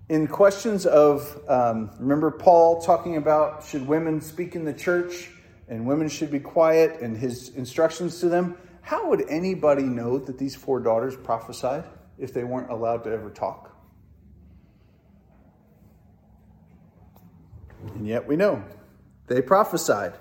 in 0.09 0.27
questions 0.27 0.87
of, 0.87 1.41
um, 1.49 1.91
remember 1.99 2.31
Paul 2.31 2.81
talking 2.81 3.17
about 3.17 3.65
should 3.65 3.87
women 3.87 4.21
speak 4.21 4.55
in 4.55 4.65
the 4.65 4.73
church 4.73 5.31
and 5.69 5.87
women 5.87 6.09
should 6.09 6.31
be 6.31 6.41
quiet 6.41 7.01
and 7.01 7.17
his 7.17 7.51
instructions 7.51 8.21
to 8.21 8.29
them. 8.29 8.57
How 8.83 9.09
would 9.09 9.29
anybody 9.29 9.85
know 9.85 10.19
that 10.19 10.39
these 10.39 10.55
four 10.55 10.81
daughters 10.81 11.17
prophesied 11.17 11.85
if 12.19 12.35
they 12.35 12.45
weren't 12.45 12.71
allowed 12.71 13.05
to 13.05 13.11
ever 13.11 13.31
talk? 13.31 13.74
And 17.95 18.07
yet 18.07 18.27
we 18.27 18.37
know 18.37 18.65
they 19.27 19.43
prophesied 19.43 20.15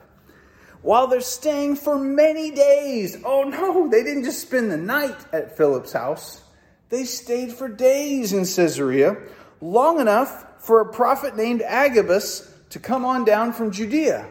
while 0.82 1.08
they're 1.08 1.22
staying 1.22 1.78
for 1.78 1.98
many 1.98 2.52
days. 2.52 3.18
Oh 3.26 3.44
no, 3.44 3.90
they 3.90 4.04
didn't 4.04 4.26
just 4.26 4.42
spend 4.42 4.72
the 4.72 4.78
night 4.78 5.18
at 5.32 5.58
Philip's 5.58 5.94
house. 5.94 6.44
They 6.90 7.06
stayed 7.06 7.54
for 7.54 7.68
days 7.68 8.34
in 8.34 8.46
Caesarea, 8.46 9.18
long 9.62 10.00
enough 10.00 10.46
for 10.60 10.82
a 10.82 10.94
prophet 10.94 11.36
named 11.36 11.62
Agabus 11.62 12.54
to 12.70 12.80
come 12.80 13.06
on 13.06 13.26
down 13.26 13.54
from 13.54 13.72
Judea. 13.72 14.28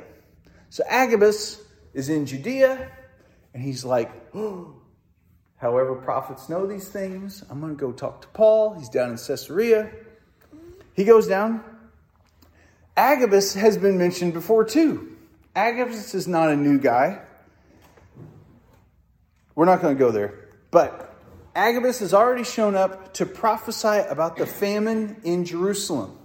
So 0.71 0.85
Agabus 0.89 1.61
is 1.93 2.09
in 2.09 2.25
Judea, 2.25 2.91
and 3.53 3.63
he's 3.63 3.85
like, 3.85 4.11
oh, 4.35 4.75
however, 5.57 5.95
prophets 5.97 6.49
know 6.49 6.67
these 6.67 6.89
things. 6.89 7.45
I'm 7.51 7.61
going 7.61 7.77
to 7.77 7.81
go 7.81 7.93
talk 7.93 8.23
to 8.23 8.29
Paul. 8.29 8.75
He's 8.75 8.89
down 8.89 9.11
in 9.11 9.17
Caesarea. 9.17 9.91
He 10.95 11.05
goes 11.05 11.27
down. 11.27 11.63
Agabus 12.97 13.55
has 13.55 13.79
been 13.79 13.99
mentioned 13.99 14.33
before, 14.35 14.65
too. 14.65 15.17
Agabus 15.55 16.15
is 16.15 16.29
not 16.29 16.51
a 16.51 16.57
new 16.57 16.79
guy. 16.79 17.21
We're 19.55 19.67
not 19.67 19.81
going 19.83 19.95
to 19.95 19.99
go 19.99 20.11
there. 20.11 20.49
But 20.71 21.15
Agabus 21.55 22.01
has 22.01 22.15
already 22.15 22.45
shown 22.45 22.75
up 22.75 23.15
to 23.15 23.27
prophesy 23.27 24.07
about 24.09 24.37
the 24.37 24.47
famine 24.47 25.21
in 25.25 25.45
Jerusalem. 25.45 26.19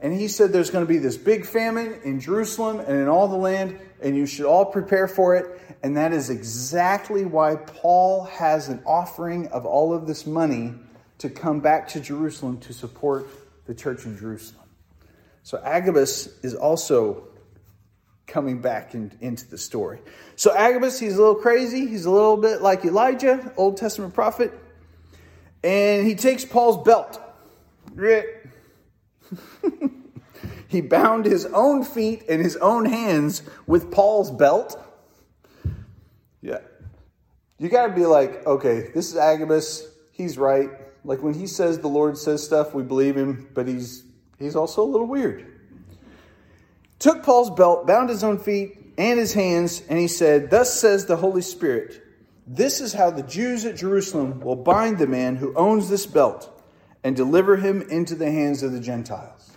And 0.00 0.12
he 0.12 0.28
said 0.28 0.52
there's 0.52 0.70
going 0.70 0.84
to 0.84 0.88
be 0.88 0.98
this 0.98 1.16
big 1.16 1.46
famine 1.46 2.00
in 2.04 2.20
Jerusalem 2.20 2.80
and 2.80 2.90
in 2.90 3.08
all 3.08 3.26
the 3.26 3.36
land, 3.36 3.78
and 4.02 4.14
you 4.16 4.26
should 4.26 4.44
all 4.44 4.66
prepare 4.66 5.08
for 5.08 5.34
it. 5.34 5.60
And 5.82 5.96
that 5.96 6.12
is 6.12 6.30
exactly 6.30 7.24
why 7.24 7.56
Paul 7.56 8.24
has 8.24 8.68
an 8.68 8.82
offering 8.84 9.48
of 9.48 9.64
all 9.64 9.94
of 9.94 10.06
this 10.06 10.26
money 10.26 10.74
to 11.18 11.30
come 11.30 11.60
back 11.60 11.88
to 11.88 12.00
Jerusalem 12.00 12.58
to 12.60 12.72
support 12.72 13.26
the 13.66 13.74
church 13.74 14.04
in 14.04 14.18
Jerusalem. 14.18 14.63
So 15.44 15.60
Agabus 15.62 16.26
is 16.42 16.54
also 16.54 17.28
coming 18.26 18.62
back 18.62 18.94
in, 18.94 19.12
into 19.20 19.46
the 19.46 19.58
story. 19.58 20.00
So 20.36 20.54
Agabus, 20.56 20.98
he's 20.98 21.16
a 21.16 21.18
little 21.18 21.34
crazy. 21.34 21.86
He's 21.86 22.06
a 22.06 22.10
little 22.10 22.38
bit 22.38 22.62
like 22.62 22.82
Elijah, 22.86 23.52
Old 23.58 23.76
Testament 23.76 24.14
prophet. 24.14 24.52
And 25.62 26.06
he 26.06 26.14
takes 26.14 26.46
Paul's 26.46 26.82
belt. 26.82 27.20
he 30.68 30.80
bound 30.80 31.26
his 31.26 31.44
own 31.44 31.84
feet 31.84 32.24
and 32.26 32.42
his 32.42 32.56
own 32.56 32.86
hands 32.86 33.42
with 33.66 33.90
Paul's 33.90 34.30
belt. 34.30 34.82
Yeah. 36.40 36.60
You 37.58 37.68
got 37.68 37.88
to 37.88 37.92
be 37.92 38.06
like, 38.06 38.46
okay, 38.46 38.90
this 38.94 39.10
is 39.10 39.16
Agabus. 39.18 39.86
He's 40.10 40.38
right. 40.38 40.70
Like 41.04 41.22
when 41.22 41.34
he 41.34 41.46
says 41.46 41.80
the 41.80 41.88
Lord 41.88 42.16
says 42.16 42.42
stuff, 42.42 42.72
we 42.72 42.82
believe 42.82 43.14
him, 43.14 43.46
but 43.52 43.68
he's 43.68 44.04
he's 44.38 44.56
also 44.56 44.82
a 44.82 44.90
little 44.90 45.06
weird. 45.06 45.50
Took 46.98 47.22
Paul's 47.22 47.50
belt, 47.50 47.86
bound 47.86 48.08
his 48.08 48.24
own 48.24 48.38
feet 48.38 48.78
and 48.96 49.18
his 49.18 49.34
hands, 49.34 49.82
and 49.88 49.98
he 49.98 50.08
said, 50.08 50.50
Thus 50.50 50.72
says 50.78 51.06
the 51.06 51.16
Holy 51.16 51.42
Spirit, 51.42 52.02
this 52.46 52.80
is 52.80 52.92
how 52.92 53.10
the 53.10 53.22
Jews 53.22 53.64
at 53.64 53.76
Jerusalem 53.76 54.40
will 54.40 54.56
bind 54.56 54.98
the 54.98 55.06
man 55.06 55.36
who 55.36 55.54
owns 55.54 55.88
this 55.88 56.06
belt 56.06 56.50
and 57.02 57.16
deliver 57.16 57.56
him 57.56 57.82
into 57.82 58.14
the 58.14 58.30
hands 58.30 58.62
of 58.62 58.72
the 58.72 58.80
Gentiles. 58.80 59.52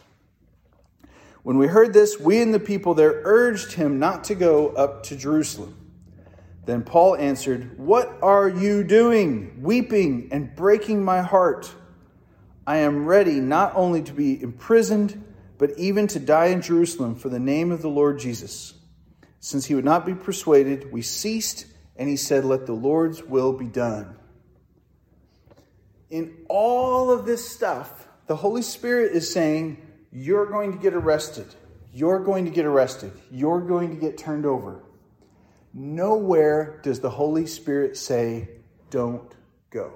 When 1.43 1.57
we 1.57 1.67
heard 1.67 1.93
this, 1.93 2.19
we 2.19 2.41
and 2.41 2.53
the 2.53 2.59
people 2.59 2.93
there 2.93 3.21
urged 3.23 3.73
him 3.73 3.99
not 3.99 4.25
to 4.25 4.35
go 4.35 4.69
up 4.69 5.03
to 5.03 5.15
Jerusalem. 5.15 5.75
Then 6.65 6.83
Paul 6.83 7.15
answered, 7.15 7.77
What 7.77 8.17
are 8.21 8.49
you 8.49 8.83
doing, 8.83 9.61
weeping 9.61 10.27
and 10.31 10.53
breaking 10.55 11.03
my 11.03 11.21
heart? 11.21 11.73
I 12.67 12.77
am 12.77 13.05
ready 13.05 13.39
not 13.39 13.71
only 13.75 14.03
to 14.03 14.13
be 14.13 14.39
imprisoned, 14.41 15.23
but 15.57 15.71
even 15.77 16.05
to 16.07 16.19
die 16.19 16.47
in 16.47 16.61
Jerusalem 16.61 17.15
for 17.15 17.29
the 17.29 17.39
name 17.39 17.71
of 17.71 17.81
the 17.81 17.89
Lord 17.89 18.19
Jesus. 18.19 18.73
Since 19.39 19.65
he 19.65 19.73
would 19.73 19.85
not 19.85 20.05
be 20.05 20.13
persuaded, 20.13 20.91
we 20.91 21.01
ceased, 21.01 21.65
and 21.95 22.09
he 22.09 22.17
said, 22.17 22.45
Let 22.45 22.65
the 22.65 22.73
Lord's 22.73 23.23
will 23.23 23.53
be 23.53 23.67
done. 23.67 24.17
In 26.09 26.35
all 26.49 27.09
of 27.09 27.25
this 27.25 27.49
stuff, 27.49 28.07
the 28.27 28.35
Holy 28.35 28.61
Spirit 28.61 29.13
is 29.13 29.31
saying, 29.31 29.81
You're 30.11 30.45
going 30.45 30.73
to 30.73 30.77
get 30.77 30.93
arrested. 30.93 31.47
You're 31.93 32.19
going 32.19 32.45
to 32.45 32.51
get 32.51 32.65
arrested. 32.65 33.13
You're 33.31 33.61
going 33.61 33.95
to 33.95 33.95
get 33.95 34.17
turned 34.17 34.45
over. 34.45 34.83
Nowhere 35.73 36.79
does 36.83 36.99
the 36.99 37.09
Holy 37.09 37.47
Spirit 37.47 37.97
say, 37.97 38.49
don't 38.89 39.31
go. 39.69 39.93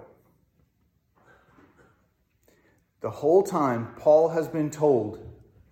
The 3.02 3.10
whole 3.10 3.44
time, 3.44 3.96
Paul 3.98 4.30
has 4.30 4.48
been 4.48 4.70
told, 4.70 5.20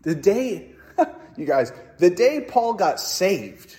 the 0.02 0.16
day, 0.16 0.72
you 1.38 1.46
guys, 1.46 1.72
the 1.98 2.10
day 2.10 2.42
Paul 2.42 2.74
got 2.74 3.00
saved 3.00 3.76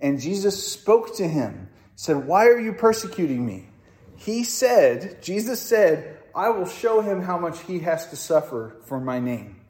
and 0.00 0.20
Jesus 0.20 0.72
spoke 0.72 1.16
to 1.16 1.26
him, 1.26 1.68
said, 1.96 2.26
Why 2.26 2.46
are 2.46 2.58
you 2.58 2.72
persecuting 2.72 3.44
me? 3.44 3.68
He 4.16 4.44
said, 4.44 5.22
Jesus 5.22 5.60
said, 5.60 6.18
I 6.34 6.50
will 6.50 6.66
show 6.66 7.00
him 7.00 7.22
how 7.22 7.38
much 7.38 7.60
he 7.62 7.80
has 7.80 8.08
to 8.10 8.16
suffer 8.16 8.76
for 8.84 9.00
my 9.00 9.18
name. 9.18 9.60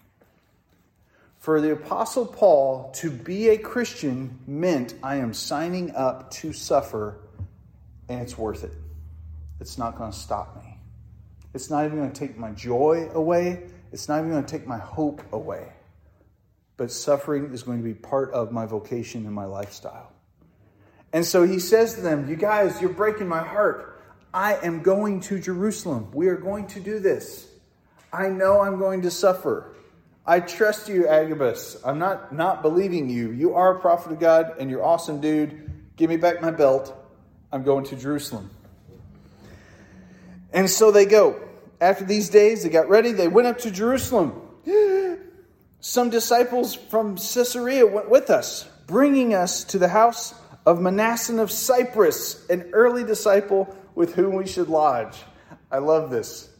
For 1.38 1.60
the 1.60 1.72
Apostle 1.72 2.26
Paul, 2.26 2.90
to 2.96 3.10
be 3.10 3.48
a 3.48 3.58
Christian 3.58 4.40
meant 4.46 4.94
I 5.02 5.16
am 5.16 5.32
signing 5.32 5.94
up 5.94 6.30
to 6.32 6.52
suffer, 6.52 7.20
and 8.08 8.20
it's 8.20 8.36
worth 8.36 8.64
it. 8.64 8.72
It's 9.60 9.78
not 9.78 9.96
going 9.96 10.12
to 10.12 10.16
stop 10.16 10.56
me. 10.62 10.67
It's 11.54 11.70
not 11.70 11.84
even 11.84 11.98
going 11.98 12.12
to 12.12 12.18
take 12.18 12.36
my 12.36 12.50
joy 12.52 13.08
away. 13.12 13.64
It's 13.92 14.08
not 14.08 14.18
even 14.18 14.30
going 14.30 14.44
to 14.44 14.50
take 14.50 14.66
my 14.66 14.78
hope 14.78 15.22
away. 15.32 15.72
But 16.76 16.90
suffering 16.92 17.52
is 17.52 17.62
going 17.62 17.78
to 17.78 17.84
be 17.84 17.94
part 17.94 18.32
of 18.32 18.52
my 18.52 18.66
vocation 18.66 19.26
and 19.26 19.34
my 19.34 19.46
lifestyle. 19.46 20.12
And 21.12 21.24
so 21.24 21.44
he 21.44 21.58
says 21.58 21.94
to 21.94 22.00
them, 22.00 22.28
You 22.28 22.36
guys, 22.36 22.80
you're 22.80 22.92
breaking 22.92 23.28
my 23.28 23.42
heart. 23.42 24.00
I 24.32 24.56
am 24.56 24.82
going 24.82 25.20
to 25.22 25.40
Jerusalem. 25.40 26.10
We 26.12 26.28
are 26.28 26.36
going 26.36 26.66
to 26.68 26.80
do 26.80 26.98
this. 26.98 27.48
I 28.12 28.28
know 28.28 28.60
I'm 28.60 28.78
going 28.78 29.02
to 29.02 29.10
suffer. 29.10 29.74
I 30.26 30.40
trust 30.40 30.88
you, 30.88 31.08
Agabus. 31.08 31.78
I'm 31.84 31.98
not 31.98 32.34
not 32.34 32.60
believing 32.60 33.08
you. 33.08 33.30
You 33.30 33.54
are 33.54 33.76
a 33.76 33.80
prophet 33.80 34.12
of 34.12 34.20
God 34.20 34.56
and 34.58 34.70
you're 34.70 34.84
awesome, 34.84 35.22
dude. 35.22 35.70
Give 35.96 36.10
me 36.10 36.18
back 36.18 36.42
my 36.42 36.50
belt. 36.50 36.94
I'm 37.50 37.62
going 37.62 37.84
to 37.86 37.96
Jerusalem. 37.96 38.50
And 40.52 40.68
so 40.68 40.90
they 40.90 41.06
go. 41.06 41.40
After 41.80 42.04
these 42.04 42.28
days, 42.28 42.62
they 42.62 42.68
got 42.68 42.88
ready. 42.88 43.12
They 43.12 43.28
went 43.28 43.48
up 43.48 43.58
to 43.58 43.70
Jerusalem. 43.70 44.40
Some 45.80 46.10
disciples 46.10 46.74
from 46.74 47.16
Caesarea 47.16 47.86
went 47.86 48.10
with 48.10 48.30
us, 48.30 48.68
bringing 48.86 49.34
us 49.34 49.64
to 49.64 49.78
the 49.78 49.88
house 49.88 50.34
of 50.66 50.80
Manasseh 50.80 51.40
of 51.40 51.50
Cyprus, 51.50 52.46
an 52.48 52.70
early 52.72 53.04
disciple 53.04 53.74
with 53.94 54.14
whom 54.14 54.34
we 54.34 54.46
should 54.46 54.68
lodge. 54.68 55.16
I 55.70 55.78
love 55.78 56.10
this. 56.10 56.50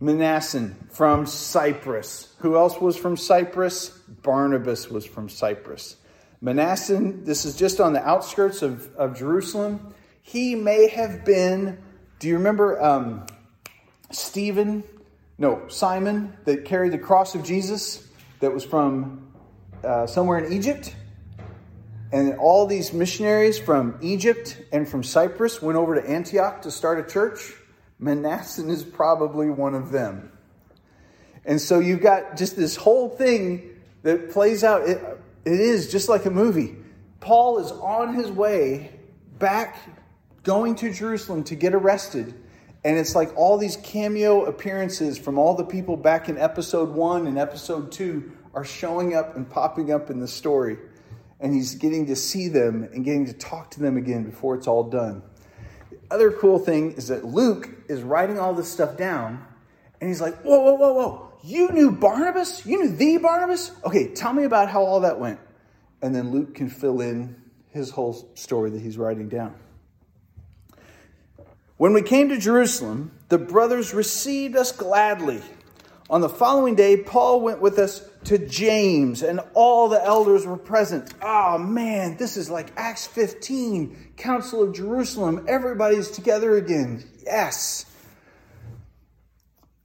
Manasseh 0.00 0.70
from 0.90 1.26
Cyprus. 1.26 2.34
Who 2.38 2.56
else 2.56 2.80
was 2.80 2.96
from 2.96 3.16
Cyprus? 3.16 3.90
Barnabas 4.22 4.88
was 4.88 5.04
from 5.04 5.28
Cyprus. 5.28 5.96
Manasseh, 6.40 7.12
this 7.24 7.44
is 7.44 7.56
just 7.56 7.80
on 7.80 7.92
the 7.92 8.06
outskirts 8.06 8.62
of, 8.62 8.94
of 8.94 9.16
Jerusalem. 9.18 9.92
He 10.22 10.54
may 10.54 10.88
have 10.88 11.24
been, 11.24 11.78
do 12.18 12.28
you 12.28 12.34
remember 12.34 12.82
um, 12.82 13.26
Stephen? 14.10 14.82
No, 15.38 15.68
Simon 15.68 16.36
that 16.44 16.64
carried 16.64 16.92
the 16.92 16.98
cross 16.98 17.34
of 17.34 17.44
Jesus 17.44 18.06
that 18.40 18.52
was 18.52 18.64
from 18.64 19.28
uh, 19.84 20.06
somewhere 20.06 20.38
in 20.38 20.52
Egypt? 20.52 20.94
And 22.10 22.38
all 22.38 22.66
these 22.66 22.92
missionaries 22.92 23.58
from 23.58 23.98
Egypt 24.00 24.60
and 24.72 24.88
from 24.88 25.02
Cyprus 25.04 25.60
went 25.60 25.76
over 25.76 26.00
to 26.00 26.08
Antioch 26.08 26.62
to 26.62 26.70
start 26.70 26.98
a 26.98 27.08
church. 27.08 27.52
Manasseh 27.98 28.66
is 28.68 28.82
probably 28.82 29.50
one 29.50 29.74
of 29.74 29.90
them. 29.90 30.32
And 31.44 31.60
so 31.60 31.80
you've 31.80 32.00
got 32.00 32.36
just 32.36 32.56
this 32.56 32.76
whole 32.76 33.08
thing 33.08 33.76
that 34.02 34.30
plays 34.30 34.64
out. 34.64 34.88
It, 34.88 35.00
it 35.44 35.60
is 35.60 35.90
just 35.90 36.08
like 36.08 36.24
a 36.24 36.30
movie. 36.30 36.76
Paul 37.20 37.58
is 37.58 37.70
on 37.72 38.14
his 38.14 38.30
way 38.30 38.90
back, 39.38 39.76
going 40.42 40.74
to 40.76 40.92
Jerusalem 40.92 41.44
to 41.44 41.54
get 41.54 41.74
arrested. 41.74 42.34
And 42.84 42.96
it's 42.96 43.14
like 43.14 43.36
all 43.36 43.58
these 43.58 43.76
cameo 43.76 44.44
appearances 44.44 45.18
from 45.18 45.38
all 45.38 45.54
the 45.54 45.64
people 45.64 45.96
back 45.96 46.28
in 46.28 46.38
episode 46.38 46.90
one 46.90 47.26
and 47.26 47.38
episode 47.38 47.90
two 47.90 48.32
are 48.54 48.64
showing 48.64 49.14
up 49.14 49.36
and 49.36 49.48
popping 49.48 49.92
up 49.92 50.10
in 50.10 50.20
the 50.20 50.28
story. 50.28 50.78
And 51.40 51.54
he's 51.54 51.74
getting 51.74 52.06
to 52.06 52.16
see 52.16 52.48
them 52.48 52.88
and 52.92 53.04
getting 53.04 53.26
to 53.26 53.32
talk 53.32 53.70
to 53.72 53.80
them 53.80 53.96
again 53.96 54.24
before 54.24 54.54
it's 54.54 54.66
all 54.66 54.84
done 54.84 55.22
The 55.90 55.98
other 56.14 56.32
cool 56.32 56.58
thing 56.58 56.92
is 56.92 57.08
that 57.08 57.24
Luke 57.24 57.68
is 57.88 58.02
writing 58.02 58.38
all 58.38 58.54
this 58.54 58.70
stuff 58.70 58.96
down, 58.96 59.44
and 60.00 60.08
he's 60.08 60.20
like, 60.20 60.36
whoa, 60.42 60.60
whoa, 60.60 60.74
whoa, 60.74 60.92
whoa. 60.92 61.32
You 61.44 61.70
knew 61.70 61.92
Barnabas? 61.92 62.66
You 62.66 62.82
knew 62.82 62.96
the 62.96 63.18
Barnabas? 63.18 63.72
Okay, 63.84 64.08
tell 64.14 64.32
me 64.32 64.44
about 64.44 64.68
how 64.68 64.82
all 64.82 65.00
that 65.00 65.20
went. 65.20 65.38
And 66.02 66.14
then 66.14 66.30
Luke 66.30 66.54
can 66.54 66.68
fill 66.68 67.00
in 67.00 67.36
his 67.70 67.90
whole 67.90 68.28
story 68.34 68.70
that 68.70 68.80
he's 68.80 68.98
writing 68.98 69.28
down. 69.28 69.54
When 71.78 71.92
we 71.92 72.02
came 72.02 72.28
to 72.30 72.38
Jerusalem, 72.38 73.12
the 73.28 73.38
brothers 73.38 73.94
received 73.94 74.56
us 74.56 74.72
gladly. 74.72 75.40
On 76.10 76.20
the 76.20 76.28
following 76.28 76.74
day, 76.74 76.96
Paul 76.96 77.40
went 77.40 77.60
with 77.60 77.78
us 77.78 78.02
to 78.24 78.36
James, 78.36 79.22
and 79.22 79.40
all 79.54 79.88
the 79.88 80.04
elders 80.04 80.44
were 80.44 80.56
present. 80.56 81.14
Oh 81.22 81.56
man, 81.56 82.16
this 82.16 82.36
is 82.36 82.50
like 82.50 82.72
Acts 82.76 83.06
15, 83.06 84.14
Council 84.16 84.60
of 84.60 84.74
Jerusalem. 84.74 85.44
Everybody's 85.46 86.10
together 86.10 86.56
again. 86.56 87.04
Yes. 87.24 87.86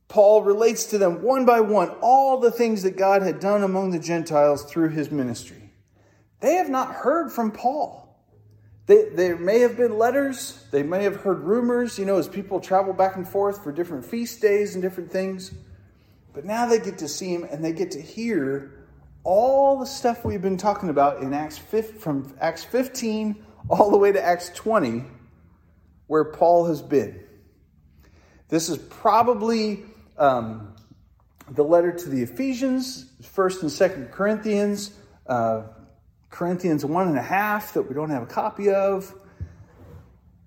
Paul 0.07 0.41
relates 0.41 0.85
to 0.85 0.97
them 0.97 1.21
one 1.21 1.45
by 1.45 1.59
one 1.59 1.89
all 2.01 2.39
the 2.39 2.51
things 2.51 2.81
that 2.83 2.97
God 2.97 3.21
had 3.21 3.39
done 3.39 3.61
among 3.61 3.91
the 3.91 3.99
Gentiles 3.99 4.63
through 4.63 4.89
his 4.89 5.11
ministry. 5.11 5.71
They 6.39 6.55
have 6.55 6.69
not 6.69 6.91
heard 6.91 7.31
from 7.31 7.51
Paul. 7.51 8.02
They, 8.85 9.09
there 9.09 9.37
may 9.37 9.59
have 9.59 9.77
been 9.77 9.97
letters, 9.97 10.65
they 10.71 10.83
may 10.83 11.03
have 11.03 11.17
heard 11.17 11.39
rumors, 11.39 11.97
you 11.97 12.05
know, 12.05 12.17
as 12.17 12.27
people 12.27 12.59
travel 12.59 12.93
back 12.93 13.15
and 13.15 13.27
forth 13.27 13.63
for 13.63 13.71
different 13.71 14.03
feast 14.05 14.41
days 14.41 14.75
and 14.75 14.81
different 14.81 15.11
things. 15.11 15.51
But 16.33 16.45
now 16.45 16.65
they 16.65 16.79
get 16.79 16.97
to 16.97 17.07
see 17.07 17.33
him 17.33 17.45
and 17.45 17.63
they 17.63 17.71
get 17.71 17.91
to 17.91 18.01
hear 18.01 18.85
all 19.23 19.79
the 19.79 19.85
stuff 19.85 20.25
we've 20.25 20.41
been 20.41 20.57
talking 20.57 20.89
about 20.89 21.21
in 21.21 21.33
Acts 21.33 21.57
5, 21.57 21.99
from 21.99 22.35
Acts 22.41 22.65
15 22.65 23.41
all 23.69 23.89
the 23.89 23.97
way 23.97 24.11
to 24.11 24.21
Acts 24.21 24.49
20, 24.49 25.05
where 26.07 26.25
Paul 26.25 26.65
has 26.65 26.81
been. 26.81 27.23
This 28.49 28.67
is 28.67 28.77
probably 28.77 29.83
um, 30.17 30.75
the 31.49 31.63
letter 31.63 31.91
to 31.91 32.09
the 32.09 32.21
Ephesians, 32.21 33.05
1st 33.21 33.61
and 33.61 33.71
2nd 33.71 34.11
Corinthians, 34.11 34.91
uh, 35.27 35.63
Corinthians 36.33 36.83
one 36.83 37.07
and 37.07 37.15
a 37.15 37.21
half 37.21 37.75
that 37.75 37.83
we 37.83 37.93
don't 37.93 38.09
have 38.09 38.23
a 38.23 38.25
copy 38.25 38.71
of. 38.71 39.13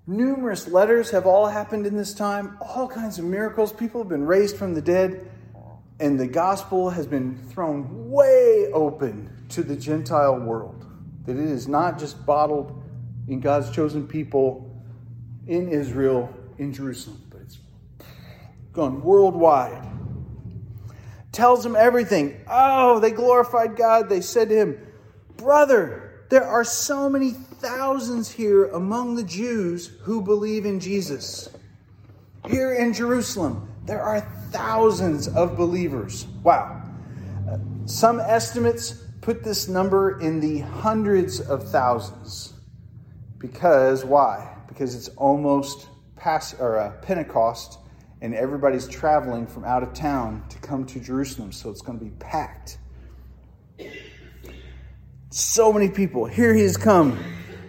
Numerous 0.05 0.66
letters 0.66 1.12
have 1.12 1.27
all 1.27 1.46
happened 1.46 1.87
in 1.87 1.96
this 1.96 2.12
time, 2.12 2.59
all 2.61 2.88
kinds 2.88 3.20
of 3.20 3.25
miracles. 3.25 3.72
People 3.72 4.01
have 4.01 4.09
been 4.09 4.27
raised 4.27 4.57
from 4.57 4.75
the 4.75 4.83
dead, 4.83 5.31
and 6.01 6.18
the 6.18 6.27
gospel 6.27 6.90
has 6.90 7.07
been 7.07 7.38
thrown 7.51 8.11
way 8.11 8.68
open 8.72 9.46
to 9.51 9.62
the 9.62 9.77
Gentile 9.77 10.40
world. 10.40 10.85
That 11.25 11.37
it 11.37 11.49
is 11.49 11.68
not 11.68 12.01
just 12.01 12.27
bottled 12.27 12.83
in 13.29 13.38
God's 13.38 13.70
chosen 13.70 14.09
people 14.09 14.68
in 15.46 15.68
Israel, 15.68 16.35
in 16.59 16.72
Jerusalem, 16.72 17.22
but 17.31 17.42
it's 17.42 17.59
gone 18.72 19.05
worldwide. 19.05 19.87
Tells 21.31 21.62
them 21.62 21.77
everything. 21.77 22.40
Oh, 22.51 22.99
they 22.99 23.12
glorified 23.12 23.77
God. 23.77 24.09
They 24.09 24.20
said 24.20 24.49
to 24.49 24.57
him, 24.57 24.83
Brother, 25.37 26.25
there 26.29 26.44
are 26.44 26.64
so 26.64 27.09
many 27.09 27.31
thousands 27.31 28.31
here 28.31 28.66
among 28.66 29.14
the 29.14 29.22
Jews 29.22 29.88
who 30.03 30.20
believe 30.22 30.66
in 30.66 30.81
Jesus. 30.81 31.49
Here 32.49 32.75
in 32.75 32.92
Jerusalem, 32.92 33.68
there 33.85 34.03
are 34.03 34.20
thousands 34.51 35.29
of 35.29 35.57
believers. 35.57 36.27
Wow. 36.42 36.83
Some 37.85 38.18
estimates 38.20 39.05
put 39.20 39.44
this 39.44 39.68
number 39.68 40.20
in 40.20 40.40
the 40.40 40.61
hundreds 40.61 41.40
of 41.40 41.68
thousands. 41.68 42.55
Because 43.38 44.05
why? 44.05 44.57
Because 44.66 44.94
it's 44.94 45.09
almost 45.16 45.88
past 46.16 46.57
or 46.59 46.79
uh, 46.79 46.90
Pentecost 47.03 47.79
and 48.22 48.35
everybody's 48.35 48.88
traveling 48.88 49.46
from 49.46 49.64
out 49.64 49.83
of 49.83 49.92
town 49.92 50.42
to 50.49 50.59
come 50.59 50.87
to 50.87 50.99
Jerusalem, 50.99 51.53
so 51.53 51.70
it's 51.70 51.83
going 51.83 51.99
to 51.99 52.05
be 52.05 52.11
packed. 52.12 52.79
So 55.37 55.70
many 55.70 55.90
people. 55.90 56.25
Here 56.25 56.55
he 56.55 56.62
has 56.62 56.79
come. 56.79 57.22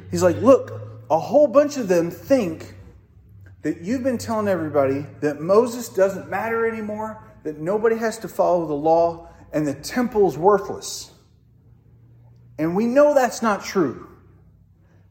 He's 0.10 0.24
like, 0.24 0.38
look, 0.38 0.72
a 1.12 1.20
whole 1.20 1.48
bunch 1.48 1.76
of 1.76 1.90
them 1.90 2.12
think 2.12 2.74
that 3.62 3.82
you've 3.82 4.04
been 4.04 4.18
telling 4.18 4.48
everybody 4.48 5.06
that 5.20 5.42
Moses 5.42 5.90
doesn't 5.90 6.30
matter 6.30 6.66
anymore, 6.66 7.22
that 7.44 7.58
nobody 7.58 7.98
has 7.98 8.20
to 8.20 8.30
follow 8.30 8.66
the 8.68 8.74
law, 8.74 9.28
and 9.52 9.68
the 9.68 9.74
temple's 9.74 10.38
worthless. 10.38 11.12
And 12.58 12.74
we 12.74 12.86
know 12.86 13.14
that's 13.14 13.42
not 13.42 13.66
true. 13.66 14.08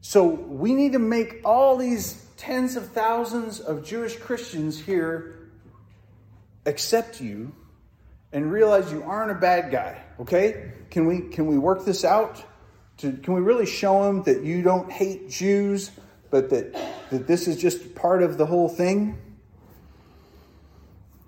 So 0.01 0.25
we 0.25 0.73
need 0.73 0.93
to 0.93 0.99
make 0.99 1.41
all 1.45 1.77
these 1.77 2.25
tens 2.37 2.75
of 2.75 2.87
thousands 2.87 3.59
of 3.59 3.85
Jewish 3.85 4.17
Christians 4.17 4.79
here 4.79 5.51
accept 6.65 7.21
you 7.21 7.53
and 8.37 8.51
realize 8.51 8.91
you 8.91 9.01
aren't 9.01 9.31
a 9.31 9.33
bad 9.35 9.71
guy, 9.71 9.99
okay? 10.19 10.71
Can 10.91 11.07
we 11.07 11.21
can 11.21 11.47
we 11.47 11.57
work 11.57 11.85
this 11.85 12.05
out? 12.05 12.43
To, 12.97 13.11
can 13.11 13.33
we 13.33 13.41
really 13.41 13.65
show 13.65 14.03
them 14.03 14.21
that 14.23 14.43
you 14.43 14.61
don't 14.61 14.91
hate 14.91 15.27
Jews, 15.27 15.89
but 16.29 16.51
that 16.51 16.71
that 17.09 17.25
this 17.25 17.47
is 17.47 17.57
just 17.57 17.95
part 17.95 18.21
of 18.21 18.37
the 18.37 18.45
whole 18.45 18.69
thing? 18.69 19.17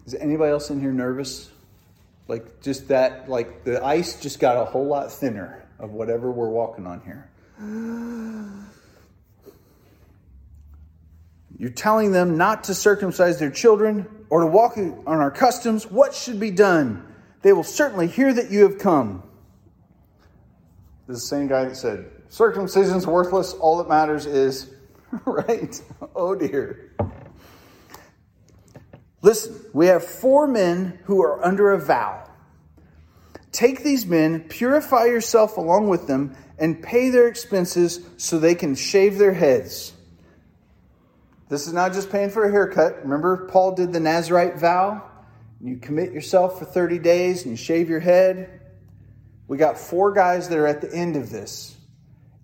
Is 0.06 0.14
anybody 0.14 0.52
else 0.52 0.70
in 0.70 0.80
here 0.80 0.92
nervous? 0.92 1.50
Like 2.28 2.62
just 2.62 2.90
that 2.90 3.28
like 3.28 3.64
the 3.64 3.84
ice 3.84 4.22
just 4.22 4.40
got 4.40 4.58
a 4.58 4.66
whole 4.66 4.86
lot 4.86 5.12
thinner 5.12 5.66
of 5.80 5.94
whatever 5.94 6.30
we're 6.30 6.50
walking 6.50 6.86
on 6.86 7.02
here. 7.02 7.28
You're 11.58 11.72
telling 11.72 12.12
them 12.12 12.38
not 12.38 12.66
to 12.66 12.76
circumcise 12.76 13.40
their 13.40 13.50
children 13.50 14.19
or 14.30 14.42
to 14.42 14.48
walk 14.48 14.78
on 14.78 15.02
our 15.06 15.32
customs. 15.32 15.90
What 15.90 16.14
should 16.14 16.40
be 16.40 16.52
done? 16.52 17.06
They 17.42 17.54
will 17.54 17.64
certainly 17.64 18.08
hear 18.08 18.34
that 18.34 18.52
you 18.52 18.64
have 18.64 18.78
come. 18.78 19.24
This 21.08 21.18
is 21.18 21.24
the 21.24 21.36
same 21.36 21.48
guy 21.48 21.66
that 21.66 21.76
said, 21.76 22.06
circumcision's 22.30 23.08
worthless. 23.08 23.54
All 23.54 23.78
that 23.78 23.90
matters 23.90 24.26
is, 24.26 24.72
right? 25.26 25.82
Oh 26.16 26.36
dear. 26.36 26.94
Listen, 29.22 29.60
we 29.74 29.88
have 29.88 30.04
four 30.04 30.48
men 30.48 31.00
who 31.06 31.22
are 31.22 31.44
under 31.44 31.72
a 31.72 31.80
vow. 31.80 32.26
Take 33.52 33.84
these 33.84 34.06
men, 34.06 34.42
purify 34.48 35.06
yourself 35.06 35.58
along 35.58 35.90
with 35.90 36.08
them, 36.08 36.36
and 36.58 36.82
pay 36.82 37.10
their 37.10 37.28
expenses 37.28 38.02
so 38.18 38.38
they 38.38 38.56
can 38.56 38.76
shave 38.76 39.18
their 39.18 39.34
heads. 39.34 39.94
This 41.50 41.66
is 41.66 41.74
not 41.74 41.94
just 41.94 42.12
paying 42.12 42.30
for 42.30 42.46
a 42.46 42.52
haircut. 42.52 43.02
Remember, 43.02 43.48
Paul 43.48 43.74
did 43.74 43.92
the 43.92 44.00
Nazarite 44.00 44.60
vow? 44.60 45.04
You 45.60 45.78
commit 45.78 46.14
yourself 46.14 46.60
for 46.60 46.66
30 46.66 47.00
days 47.00 47.42
and 47.42 47.52
you 47.52 47.58
shave 47.58 47.90
your 47.90 48.00
head. 48.00 48.62
We 49.48 49.58
got 49.58 49.80
four 49.80 50.14
guys 50.14 50.48
that 50.48 50.58
are 50.60 50.68
at 50.68 50.80
the 50.80 50.94
end 50.94 51.16
of 51.16 51.32
this, 51.32 51.76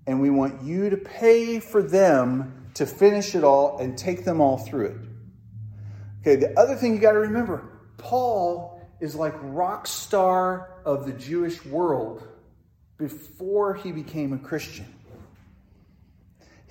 and 0.07 0.19
we 0.19 0.31
want 0.31 0.63
you 0.63 0.89
to 0.89 0.97
pay 0.97 1.59
for 1.59 1.83
them 1.83 2.71
to 2.73 2.87
finish 2.87 3.35
it 3.35 3.43
all 3.43 3.77
and 3.77 3.95
take 3.95 4.25
them 4.25 4.41
all 4.41 4.57
through 4.57 4.87
it. 4.87 4.97
Okay, 6.21 6.35
the 6.35 6.59
other 6.59 6.75
thing 6.75 6.95
you 6.95 6.99
got 6.99 7.11
to 7.11 7.19
remember 7.19 7.63
Paul 7.97 8.81
is 8.99 9.13
like 9.13 9.35
rock 9.39 9.85
star 9.85 10.81
of 10.83 11.05
the 11.05 11.13
Jewish 11.13 11.63
world 11.63 12.27
before 12.97 13.75
he 13.75 13.91
became 13.91 14.33
a 14.33 14.39
Christian. 14.39 14.94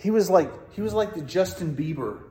He 0.05 0.11
was 0.11 0.29
like 0.29 0.51
he 0.75 0.83
was 0.83 0.93
like 0.93 1.15
the 1.15 1.23
Justin 1.23 1.75
Bieber 1.75 2.25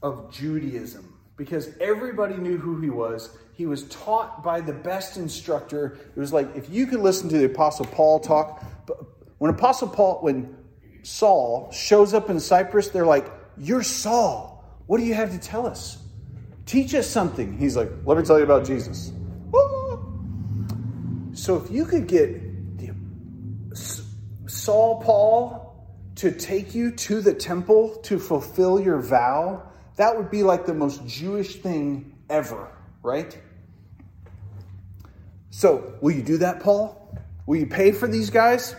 of 0.00 0.32
Judaism 0.32 1.12
because 1.36 1.68
everybody 1.80 2.36
knew 2.36 2.56
who 2.56 2.80
he 2.80 2.88
was. 2.88 3.36
He 3.52 3.66
was 3.66 3.82
taught 3.88 4.44
by 4.44 4.60
the 4.60 4.72
best 4.72 5.16
instructor. 5.16 5.98
It 6.14 6.20
was 6.20 6.32
like 6.32 6.54
if 6.54 6.70
you 6.70 6.86
could 6.86 7.00
listen 7.00 7.28
to 7.30 7.38
the 7.38 7.46
Apostle 7.46 7.84
Paul 7.86 8.20
talk, 8.20 8.64
when 9.38 9.50
Apostle 9.52 9.88
Paul, 9.88 10.20
when 10.20 10.56
Saul 11.02 11.68
shows 11.72 12.14
up 12.14 12.30
in 12.30 12.38
Cyprus, 12.38 12.90
they're 12.90 13.04
like, 13.04 13.28
You're 13.58 13.82
Saul. 13.82 14.64
What 14.86 14.98
do 14.98 15.04
you 15.04 15.14
have 15.14 15.32
to 15.32 15.38
tell 15.40 15.66
us? 15.66 15.98
Teach 16.64 16.94
us 16.94 17.08
something. 17.08 17.58
He's 17.58 17.76
like, 17.76 17.90
Let 18.04 18.18
me 18.18 18.24
tell 18.24 18.38
you 18.38 18.44
about 18.44 18.64
Jesus. 18.64 19.10
So 21.32 21.56
if 21.56 21.72
you 21.72 21.86
could 21.86 22.06
get 22.06 22.78
the 22.78 22.94
Saul 24.46 25.02
Paul 25.02 25.65
to 26.16 26.32
take 26.32 26.74
you 26.74 26.90
to 26.90 27.20
the 27.20 27.34
temple 27.34 27.96
to 28.02 28.18
fulfill 28.18 28.80
your 28.80 28.98
vow, 29.00 29.62
that 29.96 30.16
would 30.16 30.30
be 30.30 30.42
like 30.42 30.66
the 30.66 30.74
most 30.74 31.06
Jewish 31.06 31.56
thing 31.56 32.14
ever, 32.28 32.68
right? 33.02 33.38
So, 35.50 35.94
will 36.00 36.12
you 36.12 36.22
do 36.22 36.38
that, 36.38 36.60
Paul? 36.60 37.14
Will 37.46 37.56
you 37.56 37.66
pay 37.66 37.92
for 37.92 38.08
these 38.08 38.30
guys? 38.30 38.74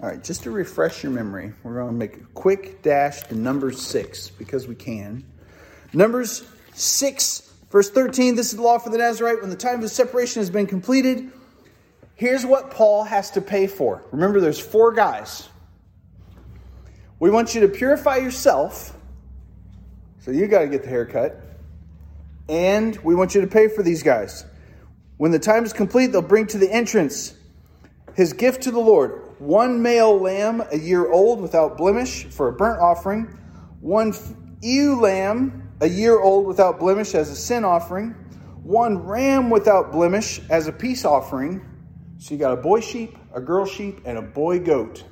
All 0.00 0.08
right, 0.08 0.22
just 0.22 0.42
to 0.42 0.50
refresh 0.50 1.02
your 1.02 1.12
memory, 1.12 1.52
we're 1.62 1.74
going 1.74 1.88
to 1.88 1.92
make 1.94 2.16
a 2.16 2.26
quick 2.34 2.82
dash 2.82 3.22
to 3.24 3.34
Numbers 3.34 3.80
6 3.80 4.30
because 4.30 4.68
we 4.68 4.74
can. 4.74 5.24
Numbers 5.94 6.46
6, 6.74 7.54
verse 7.70 7.90
13 7.90 8.36
this 8.36 8.50
is 8.50 8.56
the 8.56 8.62
law 8.62 8.78
for 8.78 8.90
the 8.90 8.98
Nazarite. 8.98 9.40
When 9.40 9.48
the 9.48 9.56
time 9.56 9.82
of 9.82 9.90
separation 9.90 10.40
has 10.40 10.50
been 10.50 10.66
completed, 10.66 11.30
here's 12.14 12.44
what 12.44 12.70
Paul 12.70 13.04
has 13.04 13.30
to 13.32 13.40
pay 13.40 13.66
for. 13.66 14.04
Remember, 14.12 14.38
there's 14.40 14.60
four 14.60 14.92
guys. 14.92 15.48
We 17.18 17.30
want 17.30 17.54
you 17.54 17.62
to 17.62 17.68
purify 17.68 18.16
yourself 18.16 18.96
so 20.20 20.32
you 20.32 20.48
got 20.48 20.60
to 20.60 20.68
get 20.68 20.82
the 20.82 20.88
haircut. 20.88 21.40
And 22.48 22.96
we 22.98 23.14
want 23.14 23.34
you 23.34 23.40
to 23.40 23.46
pay 23.46 23.68
for 23.68 23.82
these 23.82 24.02
guys. 24.02 24.44
When 25.16 25.30
the 25.30 25.38
time 25.38 25.64
is 25.64 25.72
complete, 25.72 26.08
they'll 26.08 26.22
bring 26.22 26.46
to 26.48 26.58
the 26.58 26.70
entrance 26.70 27.34
his 28.14 28.32
gift 28.32 28.62
to 28.64 28.70
the 28.70 28.80
Lord 28.80 29.22
one 29.38 29.82
male 29.82 30.18
lamb, 30.18 30.62
a 30.72 30.78
year 30.78 31.10
old, 31.10 31.40
without 31.40 31.76
blemish, 31.76 32.24
for 32.24 32.48
a 32.48 32.52
burnt 32.52 32.80
offering, 32.80 33.38
one 33.80 34.14
ewe 34.62 34.98
lamb, 34.98 35.70
a 35.80 35.88
year 35.88 36.18
old, 36.18 36.46
without 36.46 36.78
blemish, 36.78 37.14
as 37.14 37.28
a 37.30 37.36
sin 37.36 37.64
offering, 37.64 38.10
one 38.62 38.98
ram 38.98 39.50
without 39.50 39.92
blemish, 39.92 40.40
as 40.48 40.68
a 40.68 40.72
peace 40.72 41.04
offering. 41.04 41.60
So 42.18 42.32
you 42.32 42.40
got 42.40 42.52
a 42.52 42.56
boy 42.56 42.80
sheep, 42.80 43.16
a 43.34 43.40
girl 43.40 43.66
sheep, 43.66 44.00
and 44.06 44.16
a 44.16 44.22
boy 44.22 44.60
goat. 44.60 45.04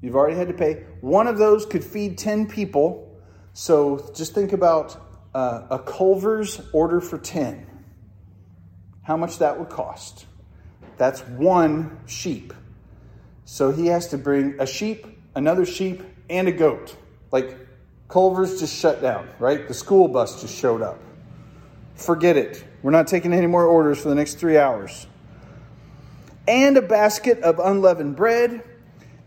You've 0.00 0.16
already 0.16 0.36
had 0.36 0.48
to 0.48 0.54
pay. 0.54 0.84
One 1.00 1.26
of 1.26 1.38
those 1.38 1.66
could 1.66 1.84
feed 1.84 2.18
10 2.18 2.46
people. 2.48 3.18
So 3.52 4.10
just 4.14 4.34
think 4.34 4.52
about 4.52 4.96
uh, 5.34 5.66
a 5.70 5.78
Culver's 5.78 6.60
order 6.72 7.00
for 7.00 7.18
10. 7.18 7.66
how 9.02 9.16
much 9.16 9.38
that 9.38 9.58
would 9.58 9.68
cost. 9.70 10.26
That's 10.96 11.20
one 11.22 12.00
sheep. 12.06 12.52
So 13.44 13.72
he 13.72 13.86
has 13.86 14.08
to 14.08 14.18
bring 14.18 14.60
a 14.60 14.66
sheep, 14.66 15.06
another 15.34 15.66
sheep, 15.66 16.02
and 16.28 16.46
a 16.48 16.52
goat. 16.52 16.96
Like 17.32 17.58
Culver's 18.08 18.60
just 18.60 18.76
shut 18.76 19.02
down, 19.02 19.28
right? 19.38 19.66
The 19.66 19.74
school 19.74 20.08
bus 20.08 20.40
just 20.40 20.56
showed 20.56 20.82
up. 20.82 20.98
Forget 21.94 22.36
it. 22.36 22.64
We're 22.82 22.92
not 22.92 23.08
taking 23.08 23.32
any 23.32 23.46
more 23.46 23.66
orders 23.66 24.00
for 24.00 24.08
the 24.08 24.14
next 24.14 24.34
three 24.38 24.56
hours. 24.56 25.06
And 26.46 26.76
a 26.76 26.82
basket 26.82 27.40
of 27.40 27.58
unleavened 27.58 28.16
bread, 28.16 28.62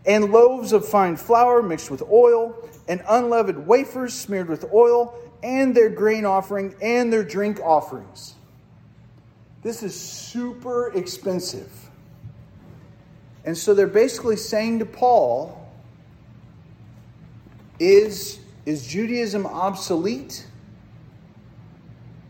and 0.06 0.32
loaves 0.32 0.72
of 0.72 0.86
fine 0.86 1.16
flour 1.16 1.62
mixed 1.62 1.90
with 1.90 2.02
oil, 2.02 2.68
and 2.88 3.02
unleavened 3.08 3.66
wafers 3.66 4.12
smeared 4.12 4.48
with 4.48 4.64
oil, 4.72 5.14
and 5.42 5.74
their 5.74 5.90
grain 5.90 6.24
offering 6.24 6.74
and 6.82 7.12
their 7.12 7.24
drink 7.24 7.60
offerings. 7.60 8.34
This 9.62 9.82
is 9.82 9.98
super 9.98 10.92
expensive. 10.94 11.70
And 13.44 13.56
so 13.56 13.74
they're 13.74 13.86
basically 13.86 14.36
saying 14.36 14.78
to 14.80 14.86
Paul, 14.86 15.60
is, 17.78 18.38
is 18.66 18.86
Judaism 18.86 19.46
obsolete? 19.46 20.46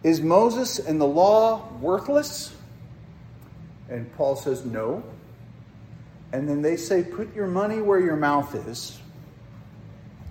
Is 0.02 0.20
Moses 0.20 0.78
and 0.78 1.00
the 1.00 1.06
law 1.06 1.68
worthless? 1.80 2.54
And 3.88 4.12
Paul 4.16 4.36
says, 4.36 4.64
No. 4.64 5.02
And 6.34 6.48
then 6.48 6.62
they 6.62 6.76
say, 6.76 7.04
Put 7.04 7.32
your 7.32 7.46
money 7.46 7.80
where 7.80 8.00
your 8.00 8.16
mouth 8.16 8.56
is 8.66 8.98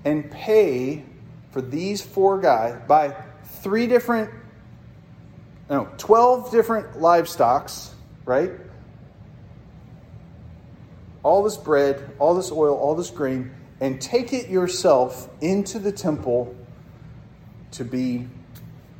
and 0.04 0.30
pay 0.30 1.06
for 1.52 1.62
these 1.62 2.02
four 2.02 2.42
guys, 2.42 2.78
buy 2.90 3.16
three 3.62 3.88
different, 3.88 4.30
no, 5.70 5.88
12 5.98 6.52
different 6.52 6.96
livestocks, 6.96 7.92
right? 8.26 8.52
All 11.24 11.42
this 11.42 11.56
bread, 11.56 12.12
all 12.20 12.36
this 12.36 12.52
oil, 12.52 12.76
all 12.76 12.96
this 12.96 13.10
grain, 13.10 13.52
and 13.80 14.02
take 14.02 14.34
it 14.34 14.50
yourself 14.50 15.30
into 15.40 15.80
the 15.80 15.94
temple 15.94 16.54
to 17.72 17.86
be 17.86 18.28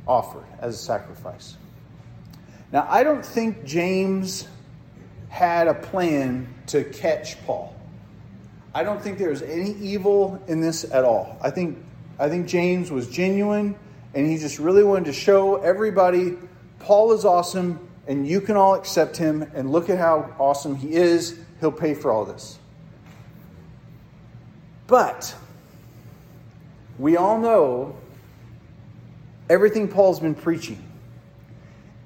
offered 0.08 0.46
as 0.58 0.76
a 0.76 0.78
sacrifice. 0.78 1.58
Now, 2.72 2.86
I 2.88 3.04
don't 3.04 3.26
think 3.26 3.66
James 3.66 4.48
had 5.34 5.66
a 5.66 5.74
plan 5.74 6.46
to 6.64 6.84
catch 6.84 7.44
Paul. 7.44 7.74
I 8.72 8.84
don't 8.84 9.02
think 9.02 9.18
there's 9.18 9.42
any 9.42 9.72
evil 9.72 10.40
in 10.46 10.60
this 10.60 10.84
at 10.84 11.02
all. 11.02 11.36
I 11.42 11.50
think 11.50 11.84
I 12.20 12.28
think 12.28 12.46
James 12.46 12.92
was 12.92 13.08
genuine 13.08 13.74
and 14.14 14.30
he 14.30 14.38
just 14.38 14.60
really 14.60 14.84
wanted 14.84 15.06
to 15.06 15.12
show 15.12 15.56
everybody 15.56 16.36
Paul 16.78 17.10
is 17.14 17.24
awesome 17.24 17.80
and 18.06 18.28
you 18.28 18.40
can 18.40 18.56
all 18.56 18.76
accept 18.76 19.16
him 19.16 19.42
and 19.54 19.72
look 19.72 19.90
at 19.90 19.98
how 19.98 20.32
awesome 20.38 20.76
he 20.76 20.92
is. 20.92 21.36
He'll 21.58 21.72
pay 21.72 21.94
for 21.94 22.12
all 22.12 22.24
this. 22.24 22.56
But 24.86 25.34
we 26.96 27.16
all 27.16 27.40
know 27.40 27.96
everything 29.50 29.88
Paul's 29.88 30.20
been 30.20 30.36
preaching. 30.36 30.80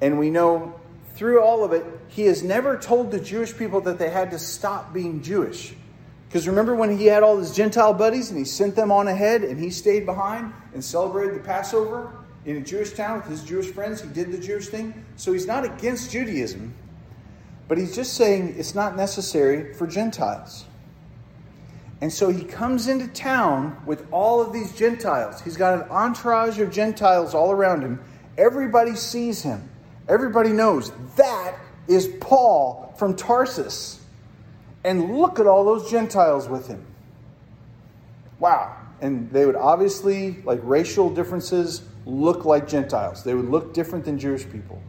And 0.01 0.19
we 0.19 0.31
know 0.31 0.78
through 1.19 1.43
all 1.43 1.65
of 1.65 1.73
it, 1.73 1.85
he 2.07 2.27
has 2.27 2.45
never 2.45 2.79
told 2.79 3.11
the 3.11 3.19
Jewish 3.19 3.57
people 3.57 3.81
that 3.81 3.99
they 3.99 4.09
had 4.09 4.31
to 4.31 4.39
stop 4.39 4.95
being 4.95 5.21
Jewish. 5.21 5.75
Because 6.29 6.47
remember 6.47 6.77
when 6.77 6.97
he 6.97 7.07
had 7.07 7.25
all 7.25 7.37
his 7.39 7.57
Gentile 7.57 7.93
buddies 7.93 8.31
and 8.31 8.39
he 8.39 8.45
sent 8.45 8.77
them 8.77 8.93
on 8.93 9.09
ahead 9.09 9.43
and 9.43 9.59
he 9.59 9.69
stayed 9.69 10.07
behind 10.07 10.53
and 10.75 10.85
celebrated 10.85 11.35
the 11.35 11.41
Passover 11.41 12.13
in 12.45 12.59
a 12.59 12.61
Jewish 12.61 12.93
town 12.93 13.17
with 13.17 13.27
his 13.27 13.43
Jewish 13.43 13.67
friends? 13.67 14.01
He 14.01 14.09
did 14.11 14.31
the 14.31 14.39
Jewish 14.39 14.69
thing. 14.69 15.05
So 15.17 15.33
he's 15.33 15.47
not 15.49 15.65
against 15.65 16.13
Judaism, 16.13 16.73
but 17.67 17.79
he's 17.79 17.97
just 17.97 18.15
saying 18.15 18.55
it's 18.57 18.77
not 18.77 18.95
necessary 18.95 19.75
for 19.75 19.89
Gentiles. 19.89 20.67
And 22.01 22.13
so 22.13 22.29
he 22.29 22.45
comes 22.45 22.87
into 22.87 23.09
town 23.09 23.77
with 23.87 24.07
all 24.13 24.41
of 24.41 24.53
these 24.53 24.73
Gentiles. 24.77 25.41
He's 25.41 25.57
got 25.57 25.83
an 25.83 25.91
entourage 25.91 26.61
of 26.61 26.71
Gentiles 26.71 27.35
all 27.35 27.51
around 27.51 27.83
him. 27.83 27.99
Everybody 28.37 28.95
sees 28.95 29.43
him. 29.43 29.69
Everybody 30.09 30.51
knows 30.51 30.91
that 31.17 31.57
is 31.87 32.09
Paul 32.21 32.95
from 32.99 33.15
Tarsus. 33.15 34.01
And 34.85 35.19
look 35.19 35.39
at 35.39 35.47
all 35.47 35.65
those 35.65 35.91
Gentiles 35.91 36.49
with 36.49 36.69
him. 36.69 36.85
Wow. 38.39 38.77
And 39.01 39.31
they 39.31 39.45
would 39.45 39.57
obviously, 39.57 40.41
like 40.45 40.61
racial 40.63 41.13
differences, 41.13 41.83
look 42.07 42.45
like 42.45 42.69
Gentiles. 42.69 43.25
They 43.25 43.35
would 43.35 43.49
look 43.49 43.75
different 43.75 44.05
than 44.05 44.19
Jewish 44.19 44.49
people. 44.49 44.81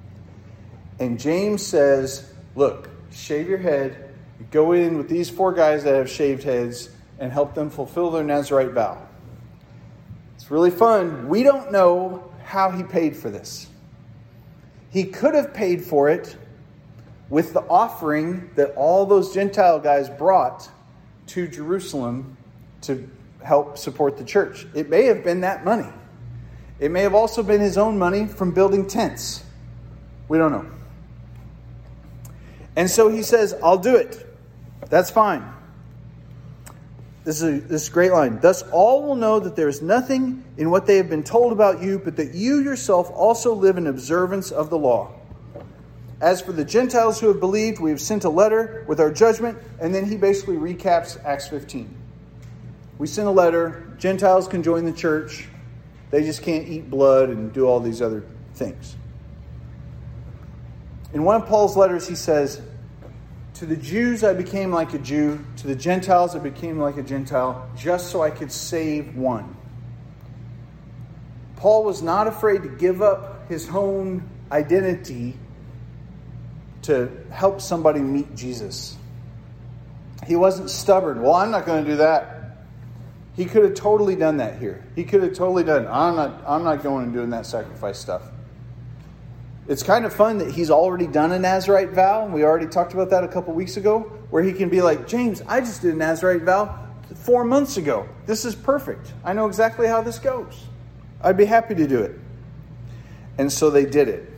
And 0.99 1.19
James 1.19 1.65
says, 1.65 2.31
Look, 2.55 2.89
shave 3.11 3.47
your 3.47 3.57
head, 3.57 4.13
go 4.51 4.73
in 4.73 4.97
with 4.97 5.09
these 5.09 5.29
four 5.29 5.53
guys 5.53 5.83
that 5.83 5.95
have 5.95 6.09
shaved 6.09 6.43
heads, 6.43 6.89
and 7.19 7.31
help 7.31 7.53
them 7.53 7.69
fulfill 7.69 8.11
their 8.11 8.23
Nazarite 8.23 8.71
vow. 8.71 9.07
It's 10.35 10.49
really 10.49 10.71
fun. 10.71 11.29
We 11.29 11.43
don't 11.43 11.71
know 11.71 12.31
how 12.43 12.71
he 12.71 12.83
paid 12.83 13.15
for 13.15 13.29
this. 13.29 13.67
He 14.89 15.05
could 15.05 15.35
have 15.35 15.53
paid 15.53 15.83
for 15.83 16.09
it 16.09 16.35
with 17.29 17.53
the 17.53 17.61
offering 17.61 18.49
that 18.55 18.73
all 18.75 19.05
those 19.05 19.33
Gentile 19.33 19.79
guys 19.79 20.09
brought 20.09 20.69
to 21.27 21.47
Jerusalem 21.47 22.37
to 22.81 23.09
help 23.43 23.77
support 23.77 24.17
the 24.17 24.23
church. 24.23 24.65
It 24.73 24.89
may 24.89 25.05
have 25.05 25.23
been 25.23 25.41
that 25.41 25.63
money. 25.63 25.89
It 26.79 26.91
may 26.91 27.01
have 27.01 27.13
also 27.13 27.43
been 27.43 27.61
his 27.61 27.77
own 27.77 27.99
money 27.99 28.25
from 28.25 28.51
building 28.51 28.87
tents. 28.87 29.43
We 30.27 30.37
don't 30.37 30.51
know. 30.51 30.65
And 32.75 32.89
so 32.89 33.09
he 33.09 33.21
says, 33.21 33.55
I'll 33.61 33.77
do 33.77 33.95
it. 33.95 34.25
That's 34.89 35.11
fine. 35.11 35.43
This 37.29 37.43
is, 37.43 37.63
a, 37.63 37.67
this 37.67 37.89
great 37.89 38.11
line. 38.11 38.39
Thus, 38.39 38.63
all 38.71 39.03
will 39.03 39.13
know 39.13 39.39
that 39.39 39.55
there 39.55 39.67
is 39.67 39.83
nothing 39.83 40.43
in 40.57 40.71
what 40.71 40.87
they 40.87 40.97
have 40.97 41.11
been 41.11 41.21
told 41.21 41.53
about 41.53 41.79
you, 41.79 41.99
but 41.99 42.15
that 42.15 42.33
you 42.33 42.63
yourself 42.63 43.11
also 43.11 43.53
live 43.53 43.77
in 43.77 43.85
observance 43.85 44.49
of 44.49 44.71
the 44.71 44.79
law. 44.79 45.11
As 46.21 46.41
for 46.41 46.53
the 46.53 46.65
Gentiles 46.65 47.19
who 47.19 47.27
have 47.27 47.39
believed, 47.39 47.79
we 47.79 47.91
have 47.91 48.01
sent 48.01 48.23
a 48.23 48.29
letter 48.31 48.83
with 48.87 48.99
our 48.99 49.11
judgment. 49.11 49.59
And 49.79 49.93
then 49.93 50.05
he 50.05 50.17
basically 50.17 50.55
recaps 50.55 51.23
Acts 51.23 51.47
15. 51.49 51.95
We 52.97 53.05
sent 53.05 53.27
a 53.27 53.31
letter. 53.31 53.93
Gentiles 53.99 54.47
can 54.47 54.63
join 54.63 54.85
the 54.85 54.91
church. 54.91 55.47
They 56.09 56.23
just 56.23 56.41
can't 56.41 56.67
eat 56.67 56.89
blood 56.89 57.29
and 57.29 57.53
do 57.53 57.67
all 57.67 57.79
these 57.79 58.01
other 58.01 58.23
things. 58.55 58.95
In 61.13 61.23
one 61.23 61.39
of 61.39 61.47
Paul's 61.47 61.77
letters, 61.77 62.07
he 62.07 62.15
says, 62.15 62.59
To 63.59 63.65
the 63.65 63.75
Jews 63.75 64.23
I 64.23 64.33
became 64.33 64.71
like 64.71 64.93
a 64.93 64.97
Jew, 64.97 65.45
to 65.57 65.67
the 65.67 65.75
Gentiles 65.75 66.33
I 66.33 66.39
became 66.39 66.79
like 66.79 66.95
a 66.95 67.03
Gentile, 67.03 67.69
just 67.75 68.09
so 68.09 68.21
I 68.23 68.29
could 68.29 68.53
save 68.53 69.17
one. 69.17 69.53
Paul 71.57 71.83
was 71.83 72.01
not 72.01 72.27
afraid 72.27 72.63
to 72.63 72.69
give 72.69 73.01
up 73.01 73.49
his 73.49 73.67
own 73.67 74.29
identity 74.49 75.37
to 76.83 77.11
help 77.31 77.59
somebody 77.59 77.99
meet 77.99 78.33
Jesus. 78.33 78.95
He 80.25 80.37
wasn't 80.37 80.69
stubborn. 80.69 81.21
Well, 81.21 81.33
I'm 81.33 81.51
not 81.51 81.65
going 81.65 81.83
to 81.83 81.91
do 81.91 81.97
that. 81.97 82.59
He 83.35 83.43
could 83.43 83.65
have 83.65 83.73
totally 83.73 84.15
done 84.15 84.37
that 84.37 84.57
here. 84.57 84.85
He 84.95 85.03
could 85.03 85.21
have 85.21 85.33
totally 85.33 85.65
done. 85.65 85.85
I'm 85.85 86.15
not. 86.15 86.43
I'm 86.47 86.63
not 86.63 86.81
going 86.81 87.03
and 87.03 87.13
doing 87.13 87.31
that 87.31 87.45
sacrifice 87.45 87.99
stuff. 87.99 88.21
It's 89.69 89.83
kind 89.83 90.03
of 90.03 90.11
fun 90.11 90.39
that 90.39 90.49
he's 90.51 90.71
already 90.71 91.05
done 91.05 91.31
a 91.31 91.37
Nazarite 91.37 91.91
vow. 91.91 92.25
We 92.25 92.43
already 92.43 92.65
talked 92.65 92.95
about 92.95 93.11
that 93.11 93.23
a 93.23 93.27
couple 93.27 93.53
weeks 93.53 93.77
ago, 93.77 93.99
where 94.31 94.41
he 94.41 94.51
can 94.51 94.67
be 94.67 94.81
like, 94.81 95.07
James, 95.07 95.43
I 95.47 95.59
just 95.59 95.83
did 95.83 95.93
a 95.93 95.97
Nazarite 95.97 96.41
vow 96.41 96.87
four 97.13 97.43
months 97.43 97.77
ago. 97.77 98.09
This 98.25 98.45
is 98.45 98.55
perfect. 98.55 99.13
I 99.23 99.33
know 99.33 99.45
exactly 99.45 99.85
how 99.85 100.01
this 100.01 100.17
goes. 100.17 100.65
I'd 101.21 101.37
be 101.37 101.45
happy 101.45 101.75
to 101.75 101.87
do 101.87 101.99
it. 101.99 102.17
And 103.37 103.53
so 103.53 103.69
they 103.69 103.85
did 103.85 104.07
it. 104.07 104.33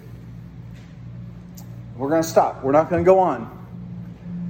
We're 1.96 2.10
going 2.10 2.24
to 2.24 2.28
stop. 2.28 2.62
We're 2.62 2.74
not 2.74 2.90
going 2.90 3.02
to 3.02 3.06
go 3.06 3.20
on 3.20 3.58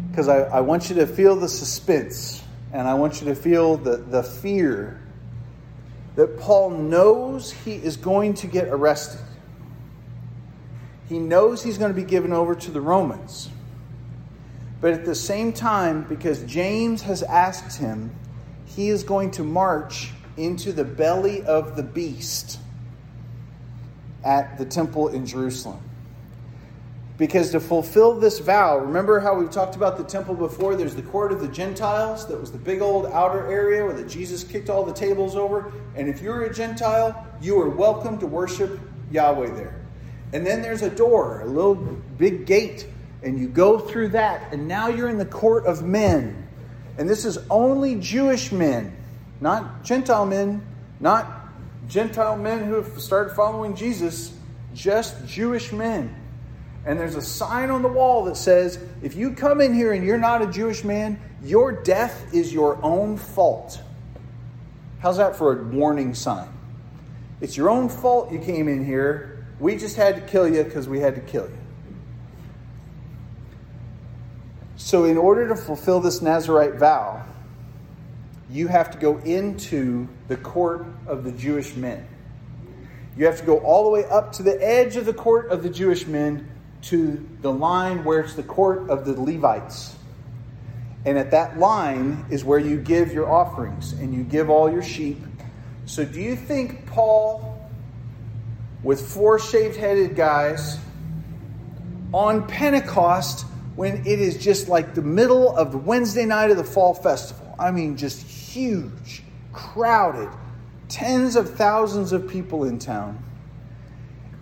because 0.09 0.27
I, 0.27 0.39
I 0.45 0.61
want 0.61 0.89
you 0.89 0.95
to 0.95 1.05
feel 1.05 1.35
the 1.35 1.47
suspense 1.47 2.43
and 2.73 2.87
I 2.87 2.95
want 2.95 3.21
you 3.21 3.27
to 3.27 3.35
feel 3.35 3.77
the, 3.77 3.97
the 3.97 4.23
fear 4.23 4.99
that 6.15 6.39
Paul 6.39 6.71
knows 6.71 7.51
he 7.51 7.75
is 7.75 7.97
going 7.97 8.33
to 8.35 8.47
get 8.47 8.67
arrested. 8.69 9.21
He 11.11 11.19
knows 11.19 11.61
he's 11.61 11.77
going 11.77 11.93
to 11.93 12.01
be 12.01 12.07
given 12.07 12.31
over 12.31 12.55
to 12.55 12.71
the 12.71 12.79
Romans. 12.79 13.49
But 14.79 14.93
at 14.93 15.03
the 15.03 15.13
same 15.13 15.51
time, 15.51 16.03
because 16.03 16.41
James 16.43 17.01
has 17.01 17.21
asked 17.21 17.77
him, 17.77 18.15
he 18.63 18.87
is 18.87 19.03
going 19.03 19.31
to 19.31 19.43
march 19.43 20.13
into 20.37 20.71
the 20.71 20.85
belly 20.85 21.43
of 21.43 21.75
the 21.75 21.83
beast 21.83 22.59
at 24.23 24.57
the 24.57 24.63
temple 24.63 25.09
in 25.09 25.25
Jerusalem. 25.25 25.81
Because 27.17 27.51
to 27.51 27.59
fulfill 27.59 28.17
this 28.17 28.39
vow, 28.39 28.77
remember 28.77 29.19
how 29.19 29.35
we've 29.35 29.51
talked 29.51 29.75
about 29.75 29.97
the 29.97 30.05
temple 30.05 30.33
before? 30.33 30.77
There's 30.77 30.95
the 30.95 31.01
court 31.01 31.33
of 31.33 31.41
the 31.41 31.49
Gentiles, 31.49 32.25
that 32.27 32.39
was 32.39 32.53
the 32.53 32.57
big 32.57 32.81
old 32.81 33.07
outer 33.07 33.51
area 33.51 33.83
where 33.83 33.93
the 33.93 34.05
Jesus 34.05 34.45
kicked 34.45 34.69
all 34.69 34.85
the 34.85 34.93
tables 34.93 35.35
over. 35.35 35.73
And 35.93 36.07
if 36.07 36.21
you're 36.21 36.43
a 36.43 36.53
Gentile, 36.53 37.27
you 37.41 37.59
are 37.59 37.69
welcome 37.69 38.17
to 38.19 38.27
worship 38.27 38.79
Yahweh 39.11 39.53
there. 39.55 39.80
And 40.33 40.45
then 40.45 40.61
there's 40.61 40.81
a 40.81 40.89
door, 40.89 41.41
a 41.41 41.45
little 41.45 41.75
big 41.75 42.45
gate, 42.45 42.87
and 43.23 43.39
you 43.39 43.47
go 43.47 43.79
through 43.79 44.09
that, 44.09 44.53
and 44.53 44.67
now 44.67 44.87
you're 44.87 45.09
in 45.09 45.17
the 45.17 45.25
court 45.25 45.65
of 45.65 45.83
men. 45.83 46.47
And 46.97 47.09
this 47.09 47.25
is 47.25 47.37
only 47.49 47.95
Jewish 47.95 48.51
men, 48.51 48.95
not 49.39 49.83
Gentile 49.83 50.25
men, 50.25 50.65
not 50.99 51.49
Gentile 51.87 52.37
men 52.37 52.63
who 52.65 52.75
have 52.75 52.99
started 53.01 53.35
following 53.35 53.75
Jesus, 53.75 54.33
just 54.73 55.25
Jewish 55.27 55.71
men. 55.71 56.15
And 56.85 56.99
there's 56.99 57.15
a 57.15 57.21
sign 57.21 57.69
on 57.69 57.81
the 57.81 57.87
wall 57.87 58.25
that 58.25 58.37
says, 58.37 58.79
if 59.03 59.15
you 59.15 59.33
come 59.33 59.61
in 59.61 59.73
here 59.73 59.93
and 59.93 60.03
you're 60.03 60.17
not 60.17 60.41
a 60.41 60.47
Jewish 60.47 60.83
man, 60.83 61.19
your 61.43 61.71
death 61.71 62.33
is 62.33 62.51
your 62.51 62.83
own 62.83 63.17
fault. 63.17 63.81
How's 64.99 65.17
that 65.17 65.35
for 65.35 65.59
a 65.59 65.63
warning 65.63 66.15
sign? 66.15 66.47
It's 67.39 67.57
your 67.57 67.69
own 67.69 67.89
fault 67.89 68.31
you 68.31 68.39
came 68.39 68.67
in 68.67 68.85
here. 68.85 69.30
We 69.61 69.77
just 69.77 69.95
had 69.95 70.15
to 70.15 70.21
kill 70.21 70.47
you 70.47 70.63
because 70.63 70.89
we 70.89 70.99
had 70.99 71.13
to 71.13 71.21
kill 71.21 71.43
you. 71.43 71.57
So, 74.75 75.05
in 75.05 75.17
order 75.17 75.47
to 75.49 75.55
fulfill 75.55 75.99
this 75.99 76.19
Nazarite 76.19 76.73
vow, 76.73 77.23
you 78.49 78.67
have 78.67 78.89
to 78.91 78.97
go 78.97 79.19
into 79.19 80.07
the 80.27 80.35
court 80.35 80.87
of 81.05 81.23
the 81.23 81.31
Jewish 81.31 81.75
men. 81.75 82.07
You 83.15 83.27
have 83.27 83.39
to 83.39 83.45
go 83.45 83.59
all 83.59 83.83
the 83.83 83.91
way 83.91 84.03
up 84.05 84.33
to 84.33 84.43
the 84.43 84.57
edge 84.61 84.95
of 84.95 85.05
the 85.05 85.13
court 85.13 85.51
of 85.51 85.61
the 85.61 85.69
Jewish 85.69 86.07
men 86.07 86.49
to 86.83 87.23
the 87.41 87.53
line 87.53 88.03
where 88.03 88.21
it's 88.21 88.33
the 88.33 88.41
court 88.41 88.89
of 88.89 89.05
the 89.05 89.13
Levites. 89.13 89.95
And 91.05 91.19
at 91.19 91.29
that 91.31 91.59
line 91.59 92.25
is 92.31 92.43
where 92.43 92.57
you 92.57 92.77
give 92.77 93.13
your 93.13 93.29
offerings 93.29 93.93
and 93.93 94.11
you 94.11 94.23
give 94.23 94.49
all 94.49 94.71
your 94.71 94.81
sheep. 94.81 95.21
So, 95.85 96.03
do 96.03 96.19
you 96.19 96.35
think 96.35 96.87
Paul, 96.87 97.50
with 98.83 99.01
four 99.01 99.39
shaved 99.39 99.75
headed 99.75 100.15
guys, 100.15 100.79
on 102.13 102.47
Pentecost, 102.47 103.45
when 103.75 104.05
it 104.05 104.19
is 104.19 104.37
just 104.37 104.67
like 104.67 104.95
the 104.95 105.01
middle 105.01 105.55
of 105.55 105.71
the 105.71 105.77
Wednesday 105.77 106.25
night 106.25 106.51
of 106.51 106.57
the 106.57 106.63
fall 106.63 106.93
festival, 106.93 107.55
I 107.57 107.71
mean, 107.71 107.95
just 107.95 108.21
huge, 108.21 109.23
crowded, 109.53 110.29
tens 110.89 111.35
of 111.35 111.55
thousands 111.55 112.11
of 112.11 112.27
people 112.27 112.65
in 112.65 112.79
town. 112.79 113.23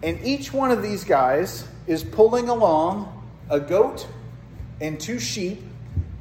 And 0.01 0.19
each 0.25 0.51
one 0.51 0.71
of 0.71 0.81
these 0.81 1.03
guys 1.03 1.67
is 1.85 2.03
pulling 2.03 2.49
along 2.49 3.15
a 3.49 3.59
goat 3.59 4.07
and 4.81 4.99
two 4.99 5.19
sheep 5.19 5.61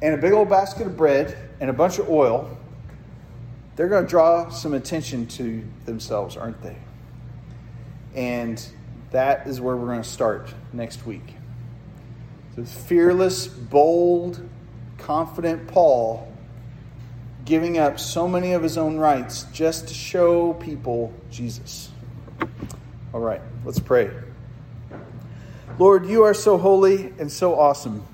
and 0.01 0.13
a 0.13 0.17
big 0.17 0.33
old 0.33 0.49
basket 0.49 0.87
of 0.87 0.97
bread 0.97 1.37
and 1.59 1.69
a 1.69 1.73
bunch 1.73 1.99
of 1.99 2.09
oil, 2.09 2.57
they're 3.75 3.87
going 3.87 4.03
to 4.03 4.09
draw 4.09 4.49
some 4.49 4.73
attention 4.73 5.25
to 5.27 5.63
themselves, 5.85 6.37
aren't 6.37 6.61
they? 6.61 6.75
And 8.15 8.63
that 9.11 9.47
is 9.47 9.61
where 9.61 9.75
we're 9.75 9.87
going 9.87 10.01
to 10.01 10.09
start 10.09 10.53
next 10.73 11.05
week. 11.05 11.35
The 12.55 12.65
fearless, 12.65 13.47
bold, 13.47 14.47
confident 14.97 15.67
Paul 15.67 16.29
giving 17.45 17.79
up 17.79 17.99
so 17.99 18.27
many 18.27 18.53
of 18.53 18.61
his 18.61 18.77
own 18.77 18.97
rights 18.97 19.43
just 19.51 19.87
to 19.87 19.93
show 19.93 20.53
people 20.53 21.11
Jesus. 21.31 21.89
All 23.11 23.19
right, 23.19 23.41
let's 23.65 23.79
pray. 23.79 24.11
Lord, 25.79 26.05
you 26.05 26.23
are 26.23 26.33
so 26.33 26.57
holy 26.57 27.13
and 27.17 27.31
so 27.31 27.57
awesome. 27.57 28.05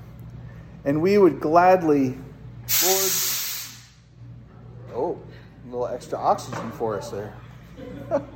And 0.84 1.02
we 1.02 1.18
would 1.18 1.40
gladly, 1.40 2.16
Lord, 2.82 3.12
oh, 4.94 5.20
a 5.66 5.70
little 5.70 5.88
extra 5.88 6.18
oxygen 6.18 6.70
for 6.72 6.96
us 6.96 7.10
there. 7.10 7.34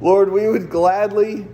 Lord, 0.00 0.30
we 0.30 0.48
would 0.48 0.70
gladly 0.70 1.46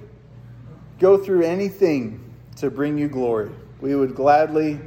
go 0.99 1.17
through 1.17 1.43
anything 1.43 2.33
to 2.57 2.71
bring 2.71 2.99
you 2.99 3.09
glory. 3.09 3.51
We 3.81 3.95
would 3.95 4.15
gladly 4.15 4.81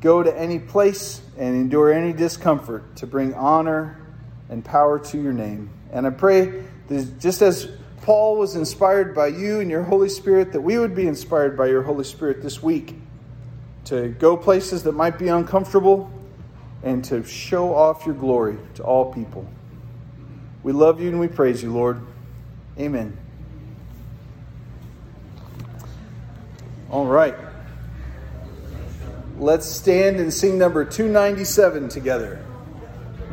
go 0.00 0.22
to 0.22 0.38
any 0.38 0.58
place 0.58 1.20
and 1.36 1.54
endure 1.54 1.92
any 1.92 2.12
discomfort 2.12 2.96
to 2.96 3.06
bring 3.06 3.34
honor 3.34 4.00
and 4.48 4.64
power 4.64 4.98
to 4.98 5.20
your 5.20 5.32
name. 5.32 5.70
And 5.92 6.06
I 6.06 6.10
pray 6.10 6.64
that 6.88 7.18
just 7.18 7.42
as 7.42 7.70
Paul 8.02 8.38
was 8.38 8.56
inspired 8.56 9.14
by 9.14 9.28
you 9.28 9.60
and 9.60 9.70
your 9.70 9.82
Holy 9.82 10.08
Spirit, 10.08 10.52
that 10.52 10.60
we 10.60 10.78
would 10.78 10.94
be 10.94 11.06
inspired 11.06 11.56
by 11.56 11.66
your 11.66 11.82
Holy 11.82 12.04
Spirit 12.04 12.42
this 12.42 12.62
week 12.62 12.94
to 13.84 14.08
go 14.08 14.36
places 14.36 14.82
that 14.84 14.92
might 14.92 15.18
be 15.18 15.28
uncomfortable 15.28 16.10
and 16.82 17.04
to 17.06 17.24
show 17.24 17.74
off 17.74 18.06
your 18.06 18.14
glory 18.14 18.56
to 18.74 18.82
all 18.82 19.12
people. 19.12 19.46
We 20.62 20.72
love 20.72 21.00
you 21.00 21.08
and 21.08 21.20
we 21.20 21.28
praise 21.28 21.62
you, 21.62 21.72
Lord. 21.72 22.00
Amen. 22.78 23.16
All 26.90 27.06
right. 27.06 27.34
Let's 29.38 29.66
stand 29.66 30.18
and 30.18 30.32
sing 30.32 30.58
number 30.58 30.84
297 30.84 31.88
together. 31.88 32.44